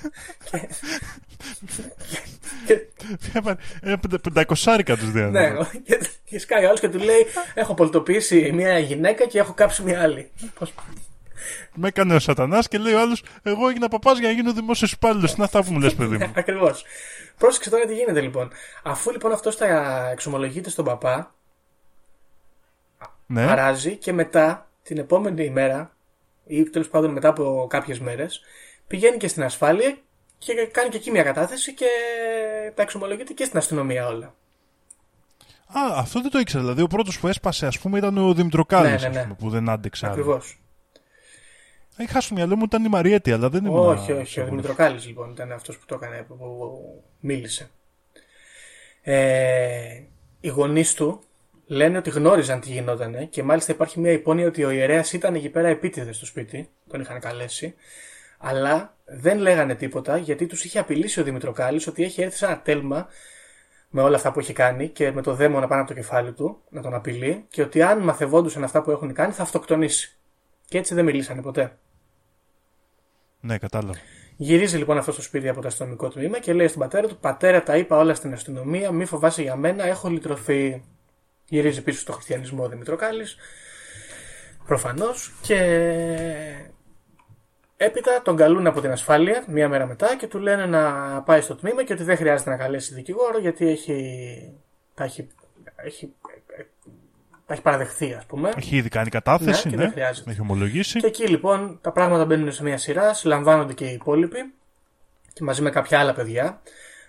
[2.67, 2.81] και...
[3.81, 5.49] Ένα πεντακοσάρικα τους δίνανε.
[5.49, 9.53] ναι, και, και σκάει ο άλλος και του λέει: Έχω πολιτοποιήσει μια γυναίκα και έχω
[9.53, 10.31] κάψει μια άλλη.
[11.37, 11.71] Πώς...
[11.75, 14.93] Με έκανε ο Σατανάς και λέει ο άλλος: Εγώ έγινα παπάς για να γίνω δημόσιος
[14.93, 15.35] υπάλληλος.
[15.35, 16.33] Είναι αυτά που μου λες, παιδί μου.
[16.37, 16.85] Ακριβώς.
[17.39, 18.51] Πρόσεξε τώρα τι γίνεται λοιπόν.
[18.83, 21.35] Αφού λοιπόν αυτός τα εξομολογείται στον παπά,
[23.27, 23.43] ναι.
[23.43, 25.97] αράζει και μετά την επόμενη ημέρα,
[26.47, 28.41] ή τέλος πάντων μετά από κάποιες μέρες,
[28.87, 29.97] πηγαίνει και στην ασφάλεια
[30.39, 31.87] και κάνει και εκεί μια κατάθεση και
[32.75, 34.35] τα εξομολογείται και στην αστυνομία όλα.
[35.67, 36.63] Α, αυτό δεν το ήξερα.
[36.63, 39.35] Δηλαδή, ο πρώτος που έσπασε, ας πούμε, ήταν ο Δημητροκάλης, Ναι, ναι, ναι.
[39.35, 40.15] που δεν άντεξε άλλο.
[40.15, 40.59] Ακριβώς.
[41.99, 43.87] Είχα στο μυαλό μου ήταν η Μαριέτη, αλλά δεν ήμουν.
[43.87, 44.21] Όχι, όχι.
[44.21, 44.51] Ο σίγουρος.
[44.51, 47.71] Δημητροκάλης λοιπόν ήταν αυτός που το έκανε, που, που μίλησε.
[49.03, 50.01] Ε,
[50.41, 51.21] οι γονείς του
[51.67, 55.49] λένε ότι γνώριζαν τι γινότανε και μάλιστα υπάρχει μια υπόνοια ότι ο ιερέας ήταν εκεί
[55.49, 57.75] πέρα επίτηδες στο σπίτι, τον είχαν καλέσει,
[58.39, 62.61] αλλά δεν λέγανε τίποτα γιατί τους είχε απειλήσει ο Δημητροκάλης ότι έχει έρθει σε ένα
[62.61, 63.09] τέλμα
[63.91, 66.61] με όλα αυτά που έχει κάνει και με το δαίμονα πάνω από το κεφάλι του
[66.69, 70.17] να τον απειλεί και ότι αν μαθευόντουσαν αυτά που έχουν κάνει θα αυτοκτονήσει.
[70.69, 71.79] Και έτσι δεν μιλήσανε ποτέ.
[73.41, 73.99] Ναι, κατάλαβα.
[74.37, 77.63] Γυρίζει λοιπόν αυτό στο σπίτι από το αστυνομικό τμήμα και λέει στον πατέρα του: Πατέρα,
[77.63, 80.85] τα είπα όλα στην αστυνομία, μη φοβάσαι για μένα, έχω λυτρωθεί.
[81.49, 83.37] Γυρίζει πίσω στο χριστιανισμό ο Δημητροκάλης.
[84.67, 85.35] Προφανώς.
[85.43, 85.59] Και
[87.77, 90.83] έπειτα τον καλούν από την ασφάλεια μία μέρα μετά και του λένε να
[91.23, 94.53] πάει στο τμήμα και ότι δεν χρειάζεται να καλέσει δικηγόρο γιατί έχει.
[94.95, 95.29] Τα έχει,
[95.77, 96.15] έχει,
[97.47, 98.53] τα έχει παραδεχθεί, ας πούμε.
[98.57, 99.83] Έχει ήδη κάνει κατάθεση, Ναι, και ναι.
[99.83, 100.31] δεν χρειάζεται.
[100.31, 101.01] Έχει ομολογήσει.
[101.01, 104.55] Και εκεί λοιπόν τα πράγματα μπαίνουν σε μια σειρά, συλλαμβάνονται και οι υπόλοιποι
[105.33, 106.61] και μαζί με κάποια άλλα παιδιά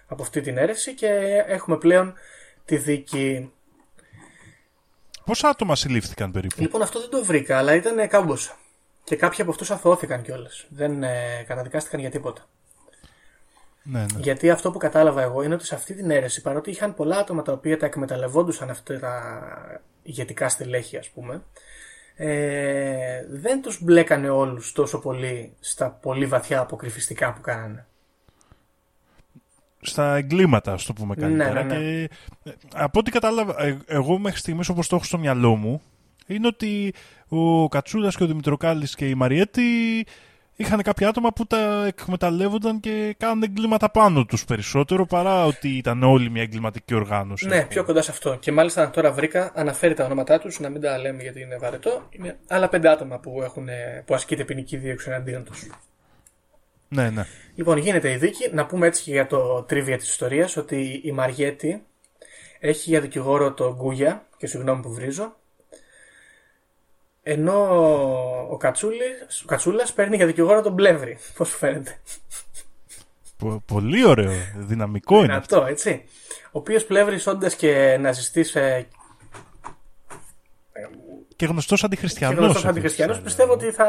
[0.07, 1.07] από αυτή την αίρεση και
[1.47, 2.13] έχουμε πλέον
[2.65, 3.51] τη δίκη.
[5.25, 8.57] Πόσα άτομα συλλήφθηκαν περίπου; Λοιπόν, αυτό δεν το βρήκα, αλλά ήταν κάμποσα.
[9.03, 10.65] Και κάποιοι από αυτούς αθωώθηκαν κιόλας.
[10.69, 12.47] Δεν ε, καταδικάστηκαν για τίποτα.
[13.83, 14.19] Ναι, ναι.
[14.19, 17.41] Γιατί αυτό που κατάλαβα εγώ είναι ότι σε αυτή την αίρεση, παρότι είχαν πολλά άτομα
[17.41, 19.41] τα οποία τα εκμεταλλευόντουσαν αυτά τα
[20.07, 21.43] ηγετικά στελέχη, ας πούμε,
[22.15, 27.85] ε, δεν τους μπλέκανε όλους τόσο πολύ στα πολύ βαθιά αποκρυφιστικά που κάνανε.
[29.81, 31.63] στα εγκλήματα, ας το πούμε καλύτερα.
[31.63, 31.79] Ναι, ναι, ναι.
[31.79, 32.09] Και,
[32.49, 35.81] ε, από ό,τι κατάλαβα, ε, εγώ μέχρι στιγμής όπως το έχω στο μυαλό μου,
[36.27, 36.93] είναι ότι
[37.27, 40.05] ο Κατσούλας και ο Δημητροκάλης και η Μαριέτη
[40.57, 46.03] είχαν κάποια άτομα που τα εκμεταλλεύονταν και κάνανε εγκλήματα πάνω τους περισσότερο παρά ότι ήταν
[46.03, 47.47] όλοι μια εγκληματική οργάνωση.
[47.47, 48.37] Ναι, πιο κοντά σε αυτό.
[48.39, 52.07] Και μάλιστα τώρα βρήκα, αναφέρει τα ονόματά τους, να μην τα λέμε γιατί είναι βαρετό.
[52.09, 53.67] Είναι άλλα πέντε άτομα που, έχουν,
[54.05, 55.69] που ασκείται ποινική δίωξη εναντίον τους.
[56.87, 57.25] Ναι, ναι.
[57.55, 58.49] Λοιπόν, γίνεται η δίκη.
[58.53, 61.85] Να πούμε έτσι και για το τρίβια της ιστορίας ότι η Μαριέτη
[62.59, 65.35] έχει για δικηγόρο τον Γκούγια, και συγγνώμη που βρίζω,
[67.29, 67.53] ενώ
[68.49, 71.17] ο, Κατσούλης, ο Κατσούλας παίρνει για δικηγόρο τον Πλεύρη.
[71.37, 71.99] Πώς σου φαίνεται.
[73.37, 75.25] Πο- πολύ ωραίο, δυναμικό είναι.
[75.25, 76.03] Δυνατό, έτσι.
[76.45, 78.87] Ο οποίος Πλεύρης όντας και ναζιστής ε,
[81.35, 82.39] Και γνωστός και αντιχριστιανό.
[82.41, 83.87] γνωστός αντιχριστιανός, πιστεύω ότι θα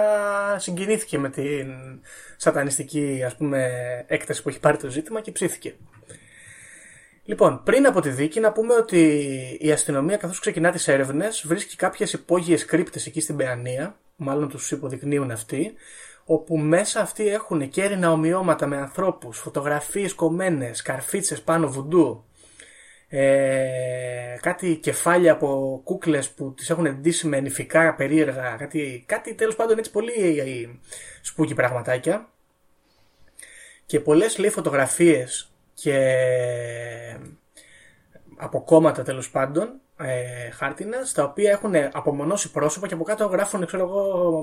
[0.58, 1.66] συγκινήθηκε με την
[2.36, 3.70] σατανιστική ας πούμε,
[4.08, 5.74] έκταση που έχει πάρει το ζήτημα και ψήθηκε.
[7.28, 9.20] Λοιπόν, πριν από τη δίκη να πούμε ότι
[9.60, 14.70] η αστυνομία καθώς ξεκινά τις έρευνες βρίσκει κάποιες υπόγειες κρύπτες εκεί στην Παιανία, μάλλον τους
[14.70, 15.74] υποδεικνύουν αυτοί,
[16.24, 22.24] όπου μέσα αυτοί έχουν κέρινα ομοιώματα με ανθρώπους, φωτογραφίες κομμένες, καρφίτσες πάνω βουντού,
[23.08, 29.56] ε, κάτι κεφάλια από κούκλες που τις έχουν εντύσει με νηφικά περίεργα, κάτι, κάτι τέλος
[29.56, 30.68] πάντων έτσι πολύ ε,
[31.20, 32.28] σπούκι πραγματάκια.
[33.86, 35.96] Και πολλές λέει φωτογραφίες και
[38.36, 43.66] από κόμματα τέλος πάντων ε, χάρτινα, στα οποία έχουν απομονώσει πρόσωπα και από κάτω γράφουν,
[43.66, 44.42] ξέρω εγώ,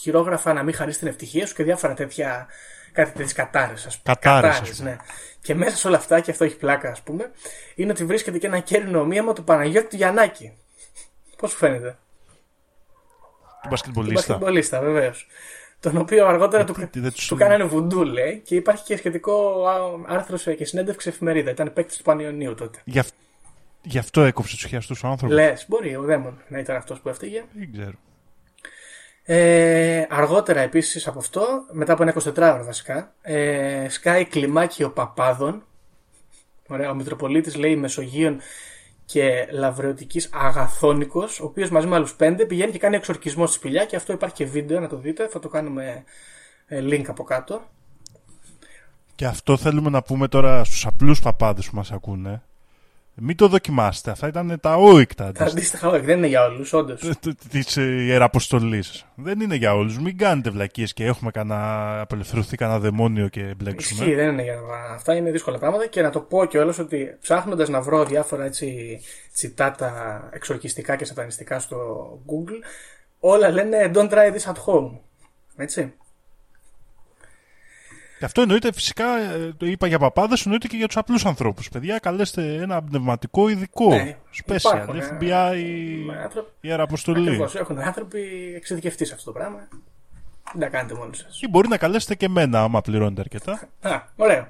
[0.00, 2.46] χειρόγραφα να μην χαρίσει την ευτυχία σου και διάφορα τέτοια.
[2.92, 4.16] Κάτι τέτοιες κατάρε, ας πούμε.
[4.20, 4.96] Κατάρες, ας Κατάρες, ναι.
[5.40, 7.30] Και μέσα σε όλα αυτά, και αυτό έχει πλάκα, ας πούμε,
[7.74, 10.56] είναι ότι βρίσκεται και ένα κέρινο ομοίωμα του Παναγιώτη του Γιαννάκη.
[11.36, 11.98] Πώς σου φαίνεται; Του
[13.62, 14.14] Του μπασκετμπολίστα.
[14.14, 15.26] μπασκετμπολίστα, βεβαίως.
[15.82, 19.66] Τον οποίο αργότερα του, τι δεν τους- του κάνανε βουντού, λέει, και υπάρχει και σχετικό
[19.66, 19.74] α,
[20.14, 21.50] άρθρο σε- και συνέντευξη εφημερίδα.
[21.50, 22.78] Ήταν παίκτης του Πανιωνίου τότε.
[22.84, 23.14] Γι' αυ-
[23.84, 25.36] Γι' αυτό έκοψε τους χιαστού ο άνθρωπος.
[25.36, 27.44] Λες, μπορεί ο Δαίμον να ήταν αυτός που έφταιγε.
[27.52, 27.92] Δεν ξέρω.
[29.24, 35.64] Ε, αργότερα επίσης από αυτό, μετά από ένα 24ωρο βασικά, ε, σκάει κλιμάκιο παπάδων.
[36.68, 38.40] Ωραία, ο Μητροπολίτης λέει Μεσογείων
[39.04, 43.84] και Λαβρεωτικής Αγαθόνικος, ο οποίος μαζί με άλλους πέντε πηγαίνει και κάνει εξορκισμό στη σπηλιά
[43.84, 45.28] και αυτό υπάρχει και βίντεο να το δείτε.
[45.28, 46.04] Θα το κάνουμε
[46.66, 47.62] ε, link από κάτω.
[49.14, 52.42] Και αυτό θέλουμε να πούμε τώρα στους απλούς παπάδες που μας ακούνε.
[53.24, 54.10] Μην το δοκιμάστε.
[54.10, 57.10] Αυτά ήταν τα όικτα Τα αντίστοιχα, όχι, δεν είναι για όλους, όντως.
[57.50, 59.04] της ιεραποστολής.
[59.14, 59.98] Δεν είναι για όλους.
[59.98, 62.00] Μην κάνετε βλακίες και έχουμε κανένα.
[62.00, 64.00] απελευθερωθεί κανένα δαιμόνιο και μπλέξουμε.
[64.00, 64.94] Ισχύει, δεν είναι για να...
[64.94, 69.00] Αυτά είναι δύσκολα πράγματα και να το πω κιόλας ότι ψάχνοντας να βρω διάφορα έτσι
[69.32, 71.76] τσιτάτα εξορκιστικά και σατανιστικά στο
[72.26, 72.64] Google,
[73.18, 74.98] όλα λένε Don't try this at home.
[75.56, 75.94] Έτσι.
[78.22, 81.68] Και αυτό εννοείται φυσικά, ε, το είπα για παπάδες, εννοείται και για τους απλούς ανθρώπους.
[81.68, 83.88] Παιδιά, καλέστε ένα πνευματικό ειδικό.
[83.88, 84.16] Ναι,
[84.46, 84.56] special.
[84.56, 85.56] υπάρχουν, ε, FBI,
[86.06, 87.26] με άνθρωποι- ιεραποστολή.
[87.26, 89.68] Ακριβώς, έχουν άνθρωποι εξειδικευτείς σε αυτό το πράγμα.
[90.52, 91.40] Δεν τα κάνετε μόνοι σας.
[91.40, 93.68] Ή μπορεί να καλέσετε και εμένα, άμα πληρώνετε αρκετά.
[93.80, 94.48] Α, ωραίο.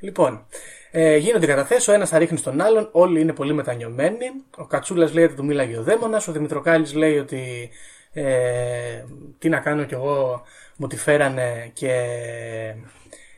[0.00, 0.46] λοιπόν,
[0.90, 4.26] ε, γίνονται καταθέσεις, ο ένας θα ρίχνει στον άλλον, όλοι είναι πολύ μετανιωμένοι.
[4.56, 7.70] Ο Κατσούλας λέει ότι του μίλαγε ο Δαίμονας, ο Δημητροκάλης λέει ότι
[8.12, 9.04] ε,
[9.38, 10.42] τι να κάνω κι εγώ,
[10.80, 11.92] μου τη φέρανε και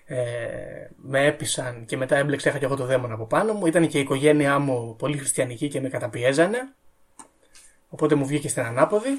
[0.04, 0.16] ε,
[0.96, 3.66] με έπεισαν και μετά έμπλεξα, είχα κι εγώ το δαίμονα από πάνω μου.
[3.66, 6.74] Ήταν και η οικογένειά μου πολύ χριστιανική και με καταπιέζανε.
[7.88, 9.10] Οπότε μου βγήκε στην ανάποδη.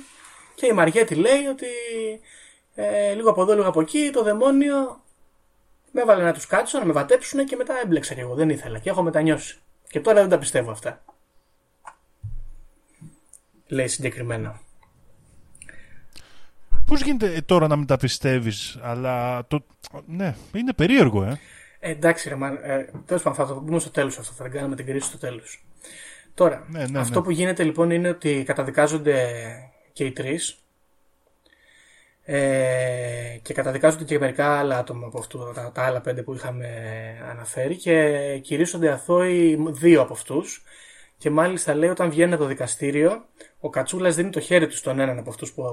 [0.56, 1.68] Και η Μαριέτη λέει ότι
[2.76, 5.04] ε, λίγο από εδώ, λίγο από εκεί, το δαιμόνιο
[5.92, 8.34] με έβαλε να τους κάτσω, να με βατέψουν και μετά έμπλεξα κι εγώ.
[8.34, 9.62] Δεν ήθελα και έχω μετανιώσει.
[9.90, 11.04] Και τώρα δεν τα πιστεύω αυτά.
[13.68, 14.62] Λέει συγκεκριμένα.
[16.86, 19.46] Πώς γίνεται ε, τώρα να μην τα πιστεύεις, αλλά.
[19.48, 19.66] Το...
[20.06, 21.40] Ναι, είναι περίεργο, ε.
[21.80, 24.34] Ε, εντάξει, ρε, μαν, ε, τέλος πάντων, θα το πούμε στο τέλος αυτό.
[24.34, 25.64] Θα την κάνουμε την κρίση στο τέλος.
[26.34, 27.26] Τώρα, Ναι, ναι, αυτό ναι.
[27.26, 29.28] που γίνεται λοιπόν είναι ότι καταδικάζονται
[29.94, 30.58] και οι τρεις.
[32.26, 36.68] Ε, και καταδικάζονται και μερικά άλλα άτομα από αυτού, τα, τα άλλα πέντε που είχαμε
[37.30, 40.64] αναφέρει και κηρύσσονται αθώοι δύο από αυτούς
[41.24, 43.26] και μάλιστα λέει όταν βγαίνει από το δικαστήριο
[43.60, 45.64] ο Κατσούλας δίνει το χέρι του στον έναν από αυτούς που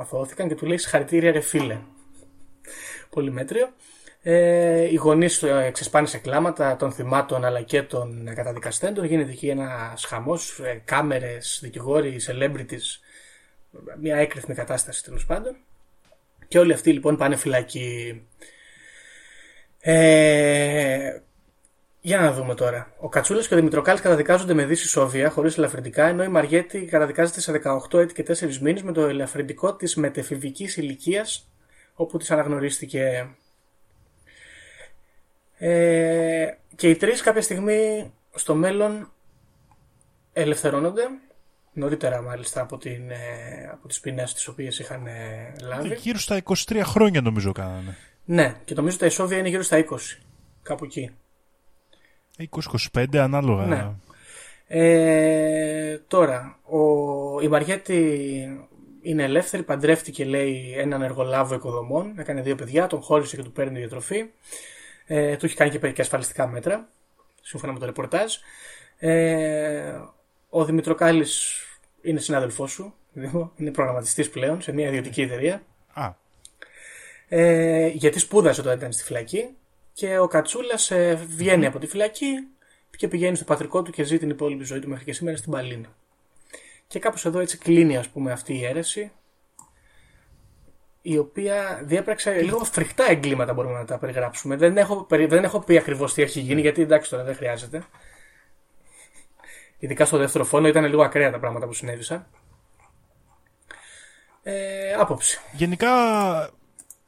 [0.00, 1.78] αθώθηκαν και του λέει συγχαρητήρια ρε φίλε
[3.10, 3.68] πολύ μέτριο
[4.22, 9.04] ε, οι γονείς ξεσπάνε σε κλάματα των θυμάτων αλλά και των καταδικαστέντων.
[9.04, 13.00] Γίνεται εκεί ένας χαμός, ε, κάμερες, δικηγόροι, celebrities.
[14.00, 15.56] Μια έκρηθμη κατάσταση τέλος πάντων.
[16.48, 18.22] Και όλοι αυτοί λοιπόν πάνε φυλακή.
[19.80, 21.20] Ε,
[22.06, 22.92] για να δούμε τώρα.
[22.98, 27.40] Ο Κατσούλας και ο Δημητροκάλης καταδικάζονται με δύση σόβια, χωρίς ελαφρυντικά, ενώ η Μαριέτη καταδικάζεται
[27.40, 27.52] σε
[27.92, 31.50] 18 έτη και 4 μήνες με το ελαφρυντικό της μετεφηβικής ηλικίας,
[31.94, 33.28] όπου της αναγνωρίστηκε
[35.58, 36.46] Ε,
[36.76, 39.12] και οι τρεις κάποια στιγμή στο μέλλον
[40.32, 41.02] ελευθερώνονται
[41.72, 45.94] νωρίτερα μάλιστα από, την, ε, από τις ποινές τις οποίες είχαν ε, λάβει.
[45.94, 47.96] Γύρω στα 23 χρόνια νομίζω κάνανε.
[48.24, 49.96] Ναι, και νομίζω τα ισόβια είναι γύρω στα 20.
[50.62, 51.10] Κάπου εκεί.
[52.94, 53.64] 20-25 ανάλογα.
[53.64, 53.90] Ναι.
[54.68, 58.66] Ε, τώρα, ο, η Μαριέτη
[59.02, 63.78] είναι ελεύθερη, παντρεύτηκε λέει έναν εργολάβο οικοδομών, έκανε δύο παιδιά, τον χώρισε και του παίρνει
[63.78, 64.24] διατροφή.
[65.06, 66.88] Ε, του έχει κάνει και, και ασφαλιστικά μέτρα,
[67.42, 68.34] σύμφωνα με το ρεπορτάζ.
[68.98, 69.92] Ε,
[70.48, 71.60] ο Δημητροκάλης
[72.02, 72.94] είναι συνάδελφός σου,
[73.56, 75.62] είναι προγραμματιστής πλέον σε μια ιδιωτική εταιρεία.
[75.92, 76.12] Α,
[77.28, 79.48] Ε, γιατί σπούδασε όταν ήταν στη φυλακή
[79.96, 82.48] και ο Κατσούλας ε, βγαίνει από τη φυλακή
[82.96, 85.52] και πηγαίνει στο πατρικό του και ζει την υπόλοιπη ζωή του μέχρι και σήμερα στην
[85.52, 85.86] Παλίνη.
[86.86, 89.12] Και κάπως εδώ έτσι κλείνει ας πούμε αυτή η αίρεση
[91.02, 94.56] η οποία διέπραξε λίγο φρικτά εγκλήματα μπορούμε να τα περιγράψουμε.
[94.56, 97.84] Δεν έχω, περι- δεν έχω πει ακριβώς τι έχει γίνει γιατί εντάξει τώρα δεν χρειάζεται.
[99.78, 102.26] Ειδικά στο δεύτερο φόνο ήταν λίγο ακραία τα πράγματα που συνέβησαν.
[104.42, 105.40] Ε, άποψη.
[105.52, 105.90] Γενικά,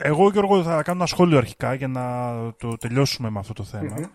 [0.00, 4.10] εγώ Γιώργο θα κάνω ένα σχόλιο αρχικά για να το τελειώσουμε με αυτό το θεμα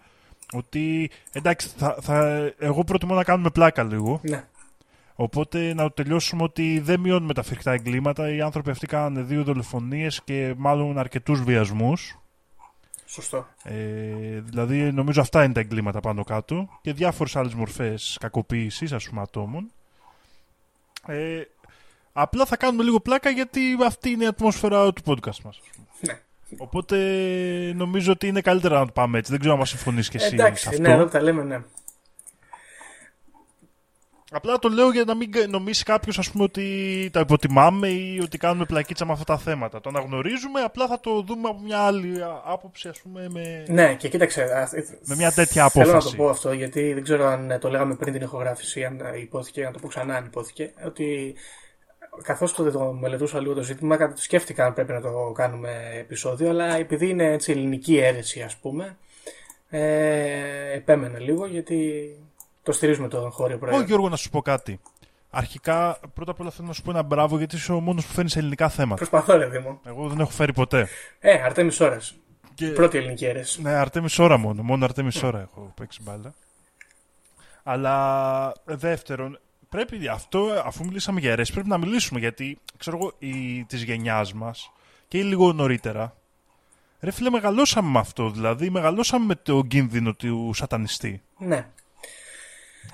[0.54, 4.20] Ότι εντάξει, θα, θα, εγώ προτιμώ να κάνουμε πλάκα λίγο.
[4.24, 4.44] Ναι.
[5.16, 8.34] Οπότε να το τελειώσουμε ότι δεν μειώνουμε τα φρικτά εγκλήματα.
[8.34, 12.18] Οι άνθρωποι αυτοί κάνανε δύο δολοφονίες και μάλλον αρκετούς βιασμούς.
[13.06, 13.48] Σωστό.
[13.64, 13.74] Ε,
[14.40, 19.22] δηλαδή, νομίζω αυτά είναι τα εγκλήματα πάνω κάτω και διάφορες άλλες μορφές κακοποίησης, ας πούμε,
[19.22, 19.72] ατόμων.
[21.08, 21.42] Ε,
[22.14, 25.61] απλά θα κάνουμε λίγο πλάκα γιατί αυτή είναι η ατμόσφαιρα του podcast μας.
[25.99, 26.20] Ναι.
[26.57, 26.97] Οπότε
[27.76, 29.32] νομίζω ότι είναι καλύτερα να το πάμε έτσι.
[29.32, 30.82] Δεν ξέρω αν συμφωνείς και εσύ σε Εντάξει, αυτό.
[30.82, 31.61] ναι, εδώ που τα λέμε, ναι.
[34.36, 39.05] Απλά το λέω για να μην νομίσει κάποιος ότι τα υποτιμάμε ή ότι κάνουμε πλακίτσα
[39.05, 39.82] με αυτά τα θέματα.
[39.82, 42.14] Το αναγνωρίζουμε, απλά θα το δούμε από μια άλλη
[42.45, 44.41] άποψη, ας πούμε, με, Ναι, και κοίταξε.
[44.43, 44.70] α,
[45.05, 46.16] με μια τέτοια Θέλω να το απόφαση.
[46.16, 49.64] πω αυτό γιατί δεν ξέρω αν ε, το λέγαμε πριν την ηχογράφηση, αν ε, υπόθηκε,
[49.64, 51.36] να το πω ξανά αν υπόθηκε, ότι
[52.24, 56.49] καθώς το, το μελετούσα λίγο το ζήτημα, κα- σκέφτηκα αν πρέπει να το κάνουμε επεισόδιο,
[56.49, 58.97] αλλά επειδή είναι έτσι ελληνική αίρεση ας πούμε,
[59.70, 62.09] ε, επέμενα λίγο γιατί
[62.64, 63.86] το στηρίζουμε το χώριο Εγώ, προϊόν.
[63.86, 64.80] Γιώργο, να σου πω κάτι.
[65.30, 68.14] Αρχικά, πρώτα απ' όλα θέλω να σου πω ένα μπράβο γιατί είσαι ο μόνος που
[68.14, 68.95] φέρνεις ελληνικά θέματα.
[68.95, 69.80] Προσπαθώ ρε Δήμο.
[69.86, 70.88] Εγώ δεν έχω φέρει ποτέ.
[71.20, 72.16] Ε, Αρτέμις ώρας.
[72.53, 72.68] Και...
[72.68, 73.61] Πρώτη ελληνική αίρεση.
[73.61, 74.61] Ναι, Αρτέμι ώρα μόνο.
[74.64, 76.34] Μόνο Αρτέμι ώρα έχω παίξει μπάλα.
[77.64, 79.39] Αλλά δεύτερον,
[79.74, 84.34] πρέπει αυτό, αφού μιλήσαμε για αιρέσει, πρέπει να μιλήσουμε γιατί ξέρω εγώ, η, της γενιάς
[84.34, 84.72] μας
[85.08, 86.16] και ή λίγο νωρίτερα.
[87.00, 88.30] Ρε φίλε, μεγαλώσαμε με αυτό.
[88.30, 91.22] Δηλαδή, μεγαλώσαμε με το κίνδυνο του σατανιστή.
[91.38, 91.68] Ναι.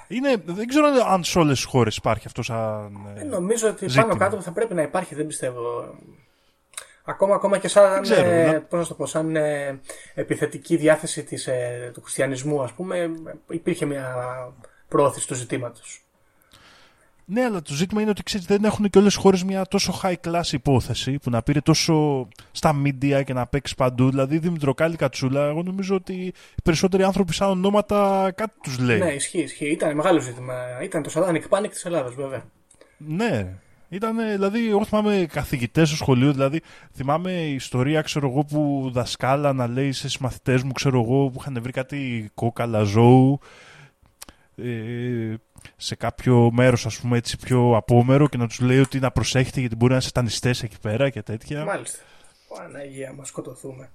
[0.08, 3.14] Είναι, δεν ξέρω αν σε όλες τις χώρες υπάρχει αυτό σαν.
[3.16, 4.06] ε, Ε, Νομίζω ότι ζήτημα.
[4.08, 5.96] πάνω κάτω θα πρέπει να υπάρχει, δεν πιστεύω.
[7.04, 9.80] Ακόμα, ακόμα και σαν, ξέρω, ε, να- πώς να το πω, σαν ε,
[10.14, 13.10] επιθετική διάθεση της, ε, του χριστιανισμού, ας πούμε, ε,
[13.50, 14.16] υπήρχε μια
[14.88, 16.02] πρόθεση του ζητήματος.
[17.32, 20.00] Ναι, αλλά το ζήτημα είναι ότι ξέρεις, δεν έχουν και όλες οι χώρες μια τόσο
[20.04, 24.10] high class υπόθεση που να πήρε τόσο στα media και να παίξει παντού.
[24.10, 29.00] Δηλαδή, Δημητροκάλη Κατσούλα, εγώ νομίζω ότι οι περισσότεροι άνθρωποι σαν ονόματα κάτι τους λέει.
[29.00, 29.72] Ναι, ισχύει, ισχύει.
[29.72, 30.54] Ήταν μεγάλο ζήτημα.
[30.84, 32.44] Ήταν το Satanic Panic της Ελλάδας, βέβαια.
[32.98, 33.54] Ναι.
[33.90, 36.62] Ήταν, δηλαδή, εγώ θυμάμαι καθηγητές στο σχολείο, δηλαδή,
[36.96, 41.60] θυμάμαι ιστορία, ξέρω εγώ, που δασκάλα να λέει σε συμμαθητές μου, ξέρω εγώ, που είχαν
[41.62, 43.40] βρει κάτι κόκαλα ζώου
[44.64, 45.34] ε,
[45.76, 49.60] σε κάποιο μέρος, ας πούμε, έτσι πιο απόμερο και να τους λέει ότι να προσέχετε
[49.60, 51.66] γιατί μπορεί να είναι σατανιστές εκεί πέρα και τέτοια.
[51.66, 52.00] Μάλιστα.
[52.48, 53.92] Παναγία, μας σκοτωθούμε.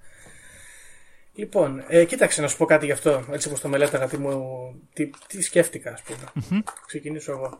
[1.35, 4.75] Λοιπόν, ε, κοίταξε να σου πω κάτι γι' αυτό, έτσι όπως το μελέταγα, τι, μου,
[4.93, 6.63] τι, τι σκέφτηκα, ας πούμε.
[6.87, 7.59] Ξεκινήσω εγώ.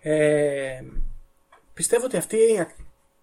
[0.00, 0.80] Ε,
[1.74, 2.38] πιστεύω ότι αυτοί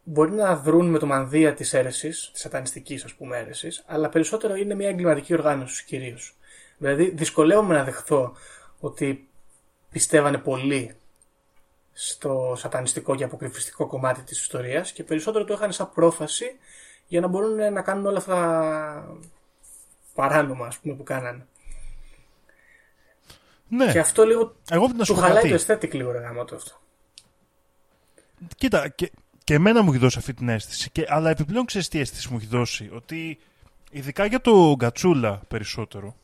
[0.03, 4.55] μπορεί να δρουν με το μανδύα της αίρεσης, της σατανιστικής ας πούμε αίρεσης, αλλά περισσότερο
[4.55, 6.35] είναι μια εγκληματική οργάνωση κυρίως.
[6.77, 8.33] Δηλαδή δυσκολεύομαι να δεχθώ
[8.79, 9.29] ότι
[9.91, 10.95] πιστεύανε πολύ
[11.93, 16.45] στο σατανιστικό και αποκρυφιστικό κομμάτι της ιστορίας και περισσότερο το είχαν σαν πρόφαση
[17.07, 19.17] για να μπορούν να κάνουν όλα αυτά τα
[20.13, 21.45] παράνομα ας πούμε που κάνανε.
[23.67, 25.65] Ναι, Και αυτό λίγο εγώ να σου του πω χαλάει κάτι.
[25.65, 26.79] το aesthetic λίγο ρε γάμο το αυτό.
[28.55, 29.11] Κοίτα, και,
[29.43, 30.89] και εμένα μου έχει δώσει αυτή την αίσθηση.
[30.89, 32.89] Και, αλλά επιπλέον ξέρεις τι αίσθηση μου έχει δώσει.
[32.93, 33.39] Ότι
[33.91, 36.15] ειδικά για το Γκατσούλα περισσότερο.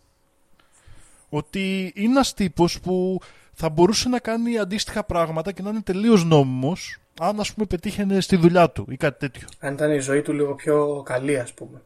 [1.29, 3.19] Ότι είναι ένας τύπος που
[3.59, 8.19] θα μπορούσε να κάνει αντίστοιχα πράγματα και να είναι τελείως νόμιμος αν ας πούμε πετύχαινε
[8.19, 9.47] στη δουλειά του ή κάτι τέτοιο.
[9.59, 11.81] Αν ήταν η ζωή του λίγο πιο καλή ας πούμε.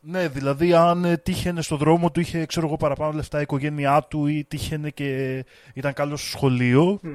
[0.00, 4.02] Ναι, δηλαδή αν ε, τύχαινε στο δρόμο του, είχε ξέρω εγώ παραπάνω λεφτά η οικογένειά
[4.02, 5.44] του ή τύχαινε και
[5.74, 7.10] ήταν καλός στο σχολείο, Μμ.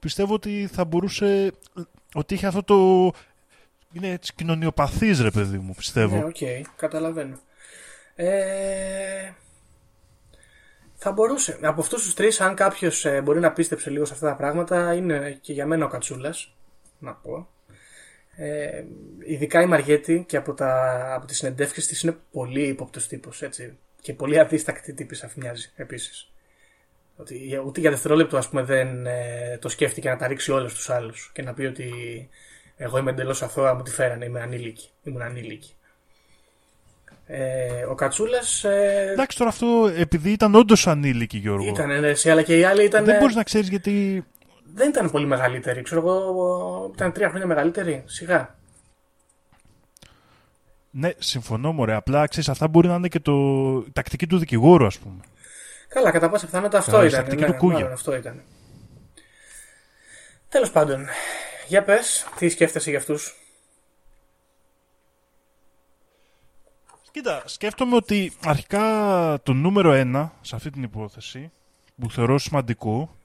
[0.00, 1.52] πιστεύω ότι θα μπορούσε.
[2.14, 3.10] ότι είχε αυτό το.
[3.92, 6.16] είναι έτσι κοινωνιοπαθής ρε παιδί μου, πιστεύω.
[6.16, 7.38] Ναι, οκ, καταλαβαίνω.
[8.14, 9.30] Ε,
[11.00, 11.58] θα μπορούσε.
[11.62, 15.38] Από αυτούς τους τρεις, αν κάποιος μπορεί να πίστεψε λίγο σε αυτά τα πράγματα, είναι
[15.40, 16.56] και για μένα ο Κατσούλας.
[16.98, 17.48] Να πω.
[18.36, 18.84] Ε,
[19.18, 23.78] ειδικά η Μαριέτη και από, τα, από τις συνεντεύξεις της είναι πολύ ύποπτος τύπος έτσι,
[24.00, 26.32] και πολύ αδίστακτη τύπης αφημιάζει επίσης.
[27.16, 30.90] Ότι ούτε για δευτερόλεπτο ας πούμε δεν ε, το σκέφτηκε να τα ρίξει όλους τους
[30.90, 31.92] άλλους και να πει ότι
[32.76, 34.90] εγώ είμαι εντελώς αθώα, μου τη φέρανε, είμαι ανήλικη.
[35.02, 35.74] Ήμουν ανήλικη.
[37.30, 38.64] Ε, ο Κατσούλας.
[38.64, 41.68] Ε, Εντάξει, τώρα αυτό επειδή ήταν όντως ανήλικη, Γιώργο.
[41.68, 43.04] Ήταν, ναι, αλλά και οι άλλοι ήταν.
[43.04, 44.24] Δεν μπορείς να ξέρεις γιατί
[44.74, 45.82] δεν ήταν πολύ μεγαλύτερη.
[45.82, 48.02] Ξέρω εγώ, ήταν τρία χρόνια μεγαλύτερη.
[48.06, 48.56] Σιγά.
[50.90, 51.94] Ναι, συμφωνώ μωρέ.
[51.94, 53.32] Απλά ξέρεις, αυτά μπορεί να είναι και το...
[53.86, 55.20] η τακτική του δικηγόρου, ας πούμε.
[55.88, 57.20] Καλά, κατά πάσα πιθανότητα αυτό ήταν.
[57.20, 58.42] Τακτική ναι, του μάλλον, αυτό ήταν.
[60.48, 61.06] Τέλος πάντων,
[61.66, 63.34] για πες, τι σκέφτεσαι για αυτούς;
[67.18, 71.50] Κοίτα, σκέφτομαι ότι αρχικά το νούμερο ένα σε αυτή την υπόθεση
[72.00, 73.16] που θεωρώ σημαντικό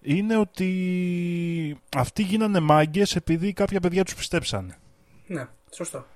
[0.00, 4.78] είναι ότι αυτοί γίνανε μάγκες επειδή κάποια παιδιά τους πιστέψανε.
[5.26, 6.06] Ναι, σωστό.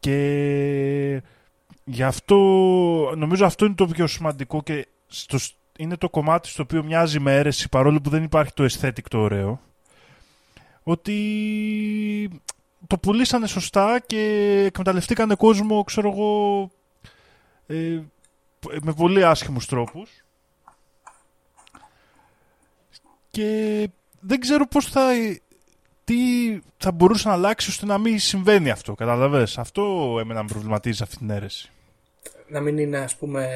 [0.00, 1.22] Και
[1.84, 2.36] γι' αυτό,
[3.16, 5.38] νομίζω αυτό είναι το πιο σημαντικό και στο,
[5.78, 9.18] είναι το κομμάτι στο οποίο μοιάζει με αίρεση παρόλο που δεν υπάρχει το aesthetic το
[9.18, 9.60] ωραίο.
[10.82, 12.40] Ότι
[12.86, 14.20] το πουλήσανε σωστά και
[14.66, 16.70] εκμεταλλευτήκανε κόσμο, ξέρω εγώ,
[17.66, 18.00] ε,
[18.82, 20.24] με πολύ άσχημους τρόπους.
[23.34, 23.88] και
[24.20, 25.10] δεν ξέρω πώς θα,
[26.04, 26.14] τι
[26.76, 28.94] θα μπορούσε να αλλάξει ώστε να μην συμβαίνει αυτό.
[28.94, 31.70] Καταλαβες; Αυτό εμένα με προβληματίζει αυτή την αίρεση.
[32.48, 33.48] Να μην είναι ας πούμε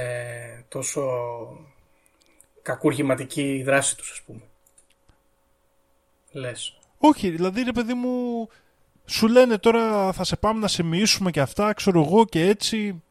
[0.68, 1.02] τόσο
[2.62, 4.40] κακουργηματική η δράση τους ας πούμε.
[6.32, 6.78] Λες.
[6.98, 8.48] Όχι, δηλαδή ρε παιδί μου
[9.09, 13.02] σου λένε τώρα θα σε πάμε να σε μοιήσουμε και αυτά, ξέρω εγώ και έτσι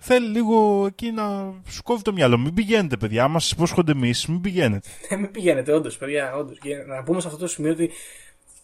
[0.00, 2.38] θέλει λίγο εκεί να σου κόβει το μυαλό.
[2.38, 3.24] Μην πηγαίνετε, παιδιά.
[3.24, 4.88] Άμα σα υπόσχονται εμείς, μην πηγαίνετε.
[5.10, 6.34] Ναι, μην πηγαίνετε, όντως, παιδιά.
[6.34, 6.58] Όντως.
[6.86, 7.90] να πούμε σε αυτό το σημείο ότι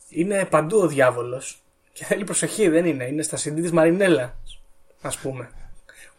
[0.08, 1.58] είναι παντού ο διάβολος.
[1.92, 3.04] Και θέλει προσοχή, δεν είναι.
[3.04, 4.32] Είναι στα CD της Μαρινέλας,
[5.00, 5.50] ας πούμε.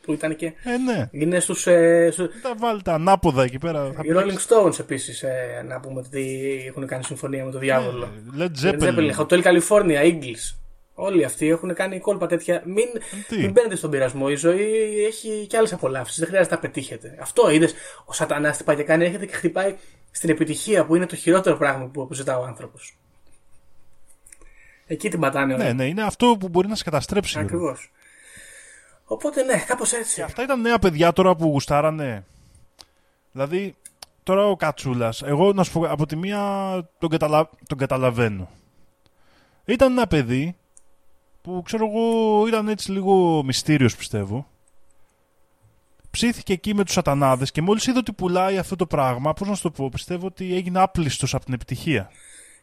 [0.07, 0.45] Που ήταν και.
[0.45, 1.09] Ε, ναι.
[1.11, 1.67] Είναι στους.
[1.67, 3.91] Ε, Τα βάλτε ανάποδα εκεί πέρα.
[4.01, 8.09] Οι Rolling Stones επίσης, ε, να πούμε ότι έχουν κάνει συμφωνία με τον διάβολο.
[8.39, 9.11] Ε, Led Zeppelin.
[9.15, 10.55] Hotel California, Eagles.
[10.93, 12.61] Όλοι αυτοί έχουν κάνει κόλπα τέτοια.
[12.65, 12.85] Μην,
[13.39, 14.25] μην μπαίνετε στον πειρασμό.
[14.29, 16.19] Η ζωή έχει και άλλες απολαύσεις.
[16.19, 17.17] Δεν χρειάζεται να πετύχετε.
[17.21, 17.73] Αυτό είδες.
[18.05, 19.05] Ο Σατανάς τι πάει και κάνει.
[19.05, 19.75] Έρχεται και χτυπάει
[20.11, 22.97] στην επιτυχία που είναι το χειρότερο πράγμα που ζητά ο άνθρωπος.
[24.87, 25.63] Εκεί την πατάνε όλοι.
[25.63, 27.39] Ναι, ναι, είναι αυτό που μπορεί να σε καταστρέψει.
[27.39, 27.91] Ακριβώς.
[29.09, 30.15] Οπότε ναι, κάπως έτσι.
[30.15, 32.25] Και αυτά ήταν νέα παιδιά τώρα που γουστάρανε.
[33.31, 33.75] Δηλαδή,
[34.23, 36.41] τώρα ο Κατσούλας, εγώ να σου πω από τη μία
[36.97, 37.49] τον, καταλα...
[37.67, 38.49] τον καταλαβαίνω.
[39.65, 40.55] Ήταν ένα παιδί
[41.41, 44.47] που ξέρω εγώ ήταν έτσι λίγο μυστήριος πιστεύω.
[46.11, 49.55] Ψήθηκε εκεί με τους σατανάδες και μόλις είδε ότι πουλάει αυτό το πράγμα, πώς να
[49.55, 52.11] σου το πω, πιστεύω ότι έγινε άπλιστος από την επιτυχία.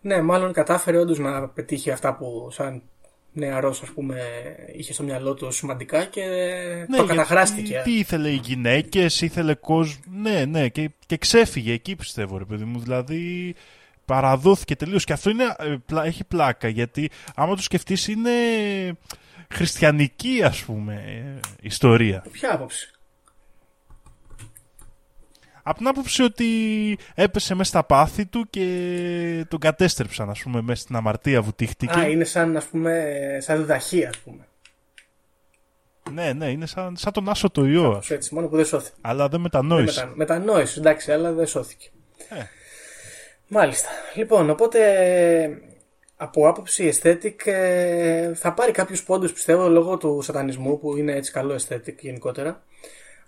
[0.01, 2.83] Ναι, μάλλον κατάφερε όντως να πετύχει αυτά που σαν
[3.35, 4.21] νεαρός ας πούμε
[4.77, 6.25] είχε στο μυαλό του σημαντικά και
[6.89, 7.81] ναι, το καταχράστηκε.
[7.85, 10.03] Τι ήθελε οι γυναίκες, ήθελε κόσμο.
[10.23, 12.79] Ναι, ναι, και, και ξέφυγε εκεί πιστεύω ρε παιδί μου.
[12.79, 13.55] Δηλαδή
[14.05, 15.05] παραδόθηκε τελείως.
[15.05, 18.31] Και αυτό είναι, ε, έχει πλάκα γιατί άμα το σκεφτείς είναι
[19.55, 22.25] χριστιανική ας πούμε ε, ιστορία.
[22.33, 22.94] Ποια άποψη;
[25.67, 26.49] Από την άποψη ότι
[27.15, 31.99] έπεσε μέσα στα πάθη του και τον κατέστρεψαν, ας πούμε, μέσα στην αμαρτία που τύχτηκε.
[31.99, 34.47] Α, είναι σαν, ας πούμε, σαν διδαχή, ας πούμε.
[36.13, 38.03] Ναι, ναι, είναι σαν, σαν τον Άσο το ιό.
[38.09, 38.97] Έτσι, μόνο που δεν σώθηκε.
[39.01, 40.01] Αλλά δεν μετανόησε.
[40.01, 41.89] Δεν μετανόησε, εντάξει, αλλά δεν σώθηκε.
[42.29, 42.43] Ε.
[43.49, 43.89] Μάλιστα.
[44.15, 44.81] Λοιπόν, οπότε
[46.17, 51.33] από άποψη aesthetic ε, θα πάρει κάποιους πόντους πιστεύω λόγω του σατανισμού που είναι έτσι
[51.33, 52.63] καλό aesthetic γενικότερα.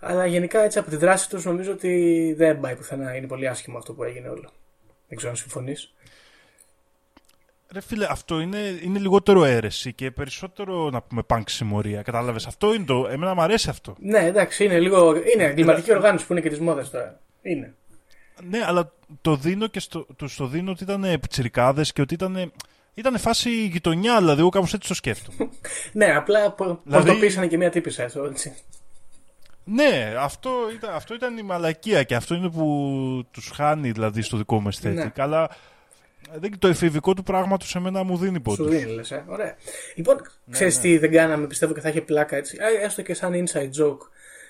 [0.07, 3.17] Αλλά γενικά έτσι από τη δράση τους νομίζω ότι δεν πάει πουθενά.
[3.17, 4.51] Είναι πολύ άσχημο αυτό που έγινε όλο.
[5.09, 5.95] Δεν ξέρω αν συμφωνείς.
[7.73, 12.03] Ρε φίλε, αυτό είναι, είναι λιγότερο αίρεση και περισσότερο να πούμε πανκ συμμορία.
[12.03, 12.47] Κατάλαβες.
[12.47, 13.09] Αυτό; Είναι το.
[13.11, 13.97] Εμένα μου αρέσει αυτό.
[13.99, 15.17] Ναι, εντάξει, είναι λίγο.
[15.17, 17.21] Είναι εγκληματική οργάνωση που είναι και της μόδας τώρα.
[17.43, 17.75] Είναι.
[18.49, 22.53] Ναι, αλλά το δίνω και στο, το, στο δίνω ότι ήταν πιτσιρικάδε και ότι ήταν.
[22.95, 25.51] Ήταν φάση γειτονιά, δηλαδή εγώ κάπως έτσι το σκέφτομαι.
[25.93, 26.55] ναι, απλά
[26.85, 27.49] δηλαδή...
[27.49, 28.55] και μια τύπησα έτσι.
[29.69, 34.37] Ναι, αυτό ήταν, αυτό ήταν η μαλακία και αυτό είναι που τους χάνει δηλαδή στο
[34.37, 34.95] δικό μου αισθέτη.
[34.95, 35.13] Ναι.
[35.17, 35.51] Αλλά
[36.59, 38.67] το εφηβικό του πράγματος σε μένα μου δίνει πόντους.
[38.67, 39.25] Σου δίνει, λες, ε.
[39.27, 39.57] Ωραία.
[39.95, 40.83] Λοιπόν, ναι, ξέρεις ναι.
[40.83, 42.59] τι δεν κάναμε, πιστεύω και θα έχει πλάκα έτσι.
[42.83, 43.99] Έστω και σαν inside joke.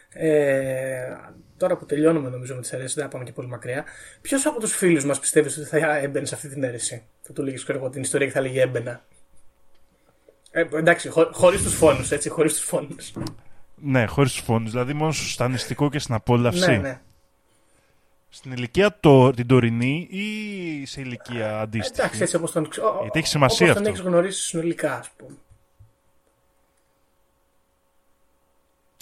[0.08, 1.16] Ε,
[1.56, 3.84] τώρα που τελειώνουμε νομίζω με τι αιρέσει, δεν θα πάμε και πολύ μακριά.
[4.20, 7.42] Ποιος από τους φίλους μας πιστεύεις ότι θα έμπαινε σε αυτή την αίρεση; Θα του
[7.42, 9.04] λέγεις, ξέρω εγώ, την ιστορία και θα λέγει έμπαινα.
[10.50, 13.12] Ε, εντάξει, χω, χωρίς τους φόνους, έτσι, χωρίς τους φόνους.
[13.80, 14.70] Ναι, χωρίς τους φόνους.
[14.70, 16.70] Δηλαδή μόνο στο σατανιστικό και στην απόλαυση.
[16.70, 17.00] ναι, ναι.
[18.28, 22.98] Στην ηλικία το, την τωρινή ή σε ηλικία αντίστοιχη; Εντάξει, έτσι όπως τον ξέρω.
[23.02, 23.98] Γιατί έχει σημασία Όπως τον αυτό.
[23.98, 25.36] έχεις γνωρίσει συνολικά, ας πούμε.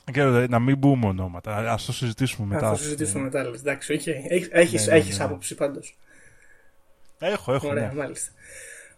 [0.04, 1.56] Δεν ξέρω, δηλαδή, να μην μπούμε ονόματα.
[1.56, 2.66] Α το συζητήσουμε μετά.
[2.66, 3.60] Θα το συζητήσουμε μετά, λες.
[3.60, 4.06] Εντάξει, οκ.
[4.06, 5.24] Έχεις, έχεις, Ναι, ναι, έχεις ναι.
[5.24, 5.98] άποψη πάντως.
[7.18, 7.68] Έχω, έχω.
[7.68, 7.94] Ωραία, ναι.
[7.94, 8.30] μάλιστα.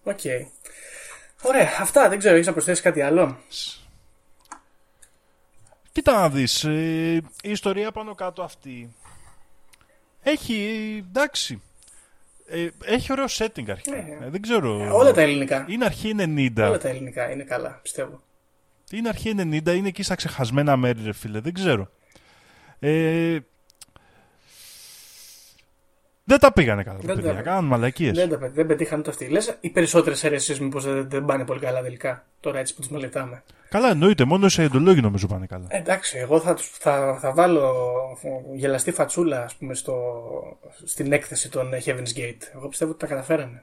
[0.02, 0.20] Οκ.
[1.42, 3.38] Ωραία, αυτά δεν ξέρω, έχεις να προσθέσεις κάτι άλλο;
[5.96, 8.94] Κοίτα να δεις, ε, η ιστορία πάνω κάτω αυτή
[10.22, 10.54] έχει,
[11.08, 11.62] εντάξει,
[12.46, 13.96] ε, έχει ωραίο setting αρχικά.
[13.96, 14.18] Ναι.
[14.26, 14.82] Ε, δεν ξέρω.
[14.82, 15.64] Ε, Όλα τα ελληνικά.
[15.68, 16.50] Είναι αρχή 90.
[16.56, 18.22] Όλα τα ελληνικά είναι καλά, πιστεύω.
[18.90, 21.40] Είναι αρχή 90, είναι εκεί στα ξεχασμένα μέρη, ρε φίλε.
[21.40, 21.90] Δεν ξέρω.
[22.78, 23.38] Ε,
[26.28, 27.30] δεν τα πήγανε καλά τα Δεν τα παιδιά.
[27.30, 27.48] πήγανε.
[27.48, 28.16] Κάναν μαλακίες.
[28.16, 29.26] Δεν, τα, πε- δεν πετύχανε το αυτοί.
[29.26, 32.24] Λες, οι περισσότερες αιρεσίες μήπως δεν, δεν πάνε πολύ καλά τελικά.
[32.40, 33.42] Τώρα έτσι που τις μελετάμε.
[33.68, 34.24] Καλά, εννοείται.
[34.24, 35.66] Μόνο σε εντολόγοι νομίζω πάνε καλά.
[35.68, 37.72] Ε, εντάξει, εγώ θα, τους- θα, θα βάλω
[38.54, 40.22] γελαστή φατσούλα ας πούμε, στο,
[40.84, 42.42] στην έκθεση των Heaven's Gate.
[42.54, 43.62] Εγώ πιστεύω ότι τα καταφέρανε.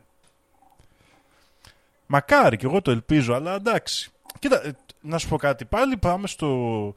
[2.06, 4.12] Μακάρι και εγώ το ελπίζω, αλλά εντάξει.
[4.40, 5.66] Κοίτα, ε, να σου πω κάτι.
[5.66, 6.94] Πάλι πάμε στο.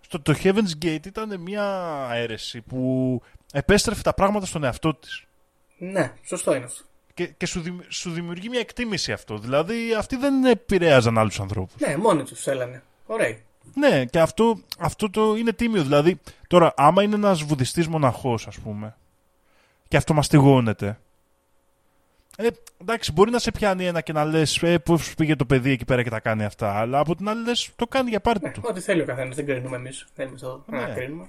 [0.00, 1.64] στο το Heaven's Gate ήταν μια
[2.12, 3.20] αίρεση που
[3.58, 5.24] επέστρεφε τα πράγματα στον εαυτό της.
[5.78, 6.82] Ναι, σωστό είναι αυτό.
[7.14, 9.38] Και, και σου, δημι- σου δημιουργεί μια εκτίμηση αυτό.
[9.38, 11.74] Δηλαδή, αυτοί δεν επηρέαζαν άλλους ανθρώπους.
[11.86, 12.82] Ναι, μόνοι τους θέλανε.
[13.06, 13.36] Ωραία.
[13.74, 15.82] Ναι, και αυτό, αυτό το είναι τίμιο.
[15.82, 18.96] Δηλαδή, τώρα, άμα είναι ένας βουδιστής μοναχός, ας πούμε,
[19.88, 20.98] και αυτό μαστιγώνεται,
[22.36, 22.48] ε,
[22.80, 25.84] εντάξει, μπορεί να σε πιάνει ένα και να λες ε, πώς πήγε το παιδί εκεί
[25.84, 28.52] πέρα και τα κάνει αυτά, αλλά από την άλλη λες, το κάνει για πάρτι Ναι,
[28.52, 28.62] του.
[28.64, 30.06] ό,τι θέλει ο καθένας, δεν κρίνουμε εμείς.
[30.14, 30.94] Δεν είμαστε εδώ να Ναι.
[30.94, 31.28] κρίνουμε.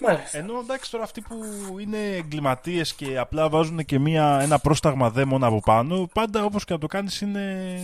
[0.00, 0.38] Μάλιστα.
[0.38, 1.36] Ενώ εντάξει τώρα αυτοί που
[1.78, 6.72] είναι εγκληματίες και απλά βάζουν και μια, ένα πρόσταγμα δαίμονα από πάνω, πάντα όπως και
[6.72, 7.78] να το κάνεις είναι